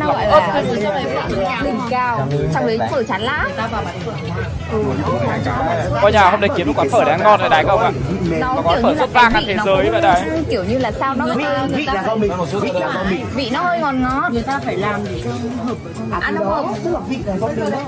[0.00, 0.62] nó gọi là
[1.64, 2.28] đỉnh cao.
[2.54, 3.46] trong đấy phở chán lá.
[6.02, 7.92] coi nhà hôm nay kiếm một quán phở đáng ngon rồi đấy các ông ạ
[8.40, 10.22] Nó có phở như sốt vang cả thế giới vậy đấy.
[10.50, 12.32] kiểu như là sao nó người ta người ta vị là do mình
[13.34, 14.28] vị nó hơi ngọt ngọt.
[14.32, 15.30] Người ta phải làm để cho
[15.64, 16.64] hợp với ăn nó hợp.
[16.84, 17.84] tức là vị là do mình đấy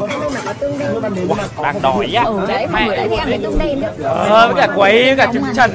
[0.00, 2.24] có cái này là tương đương đó đang đói á.
[2.24, 4.08] Ừ đấy, mọi người thích ăn cái tương đen đó.
[4.10, 5.70] ờ với cả quấy với cả trứng trần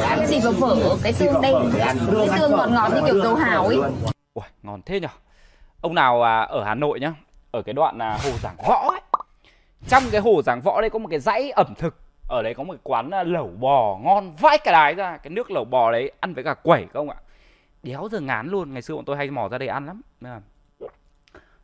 [0.00, 1.94] Cái gì mà phở cái tương đen, cái
[2.38, 3.76] tương ngọt ngọt như kiểu dầu hào ấy.
[4.34, 5.08] Ui, ngon thế nhở?
[5.80, 7.12] Ông nào à, ở Hà Nội nhá
[7.50, 9.00] ở cái đoạn là hồ giảng võ ấy.
[9.88, 11.96] Trong cái hồ giảng võ đây có một cái dãy ẩm thực.
[12.28, 15.16] Ở đấy có một cái quán à, lẩu bò ngon vãi cả đái ra.
[15.16, 17.16] Cái nước lẩu bò đấy ăn với cả quẩy không ạ?
[17.82, 18.72] Đéo giờ ngán luôn.
[18.72, 20.02] Ngày xưa bọn tôi hay mò ra đây ăn lắm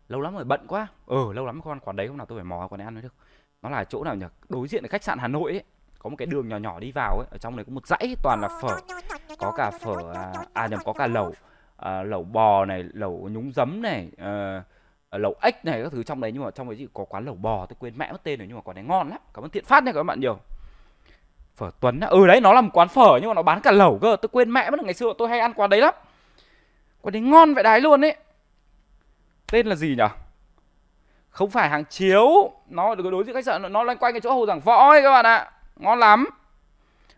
[0.09, 0.87] lâu lắm rồi bận quá.
[1.07, 3.03] Ừ lâu lắm con quán đấy hôm nào tôi phải mò quán đấy ăn mới
[3.03, 3.15] được.
[3.63, 4.27] Nó là chỗ nào nhỉ?
[4.49, 5.63] Đối diện là khách sạn hà nội ấy.
[5.99, 8.17] Có một cái đường nhỏ nhỏ đi vào ấy ở trong này có một dãy
[8.23, 8.77] toàn là phở.
[9.39, 11.33] Có cả phở à, à nhầm có cả lẩu
[11.77, 14.63] à, lẩu bò này lẩu nhúng giấm này à,
[15.11, 16.33] lẩu ếch này các thứ trong đấy.
[16.33, 18.49] Nhưng mà trong đấy chỉ có quán lẩu bò tôi quên mẹ mất tên rồi
[18.49, 19.19] nhưng mà quán đấy ngon lắm.
[19.35, 20.39] Cảm ơn thiện phát nha các bạn nhiều.
[21.57, 22.09] Phở tuấn á.
[22.09, 24.17] Ừ đấy nó là một quán phở nhưng mà nó bán cả lẩu cơ.
[24.23, 25.95] Tôi quên mẹ mất ngày xưa tôi hay ăn quán đấy lắm.
[27.01, 28.17] Quán đấy ngon vậy đái luôn ấy
[29.55, 30.05] tên là gì nhỉ?
[31.31, 32.53] Không phải hàng chiếu.
[32.69, 35.11] Nó đối diện khách sạn, nó loanh quanh cái chỗ hồ giảng võ ấy các
[35.11, 35.51] bạn ạ.
[35.77, 36.27] Ngon lắm.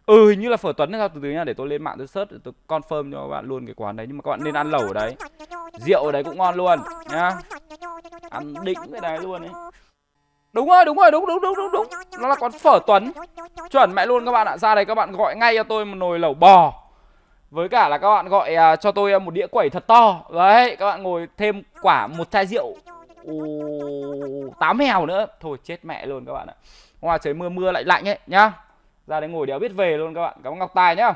[0.07, 1.09] Ừ hình như là phở tuấn hay sao?
[1.09, 3.67] Từ từ nha để tôi lên mạng tôi search tôi confirm cho các bạn luôn
[3.67, 4.07] cái quán đấy.
[4.09, 5.17] Nhưng mà các bạn nên ăn lẩu ở đấy.
[5.73, 6.79] Rượu ở đấy cũng ngon luôn,
[7.11, 7.33] nhá.
[8.31, 9.51] Ăn đỉnh cái đấy luôn ấy.
[10.53, 11.87] Đúng rồi đúng rồi, đúng đúng đúng đúng đúng.
[12.21, 13.13] Nó là quán phở tuấn.
[13.71, 14.57] Chuẩn mẹ luôn các bạn ạ.
[14.57, 16.83] Ra đây các bạn gọi ngay cho tôi một nồi lẩu bò
[17.57, 20.23] với cả là các bạn gọi uh, cho tôi à, một đĩa quẩy thật to.
[20.35, 22.77] Đấy các bạn ngồi thêm quả một chai rượu.
[24.61, 25.27] Tám mèo nữa.
[25.41, 26.55] Thôi chết mẹ luôn các bạn ạ.
[27.01, 28.53] Ngoài trời mưa mưa lại lạnh ấy nhá.
[29.07, 30.37] Ra đấy ngồi đéo biết về luôn các bạn.
[30.45, 31.15] Cảm ơn ngọc tài nhá.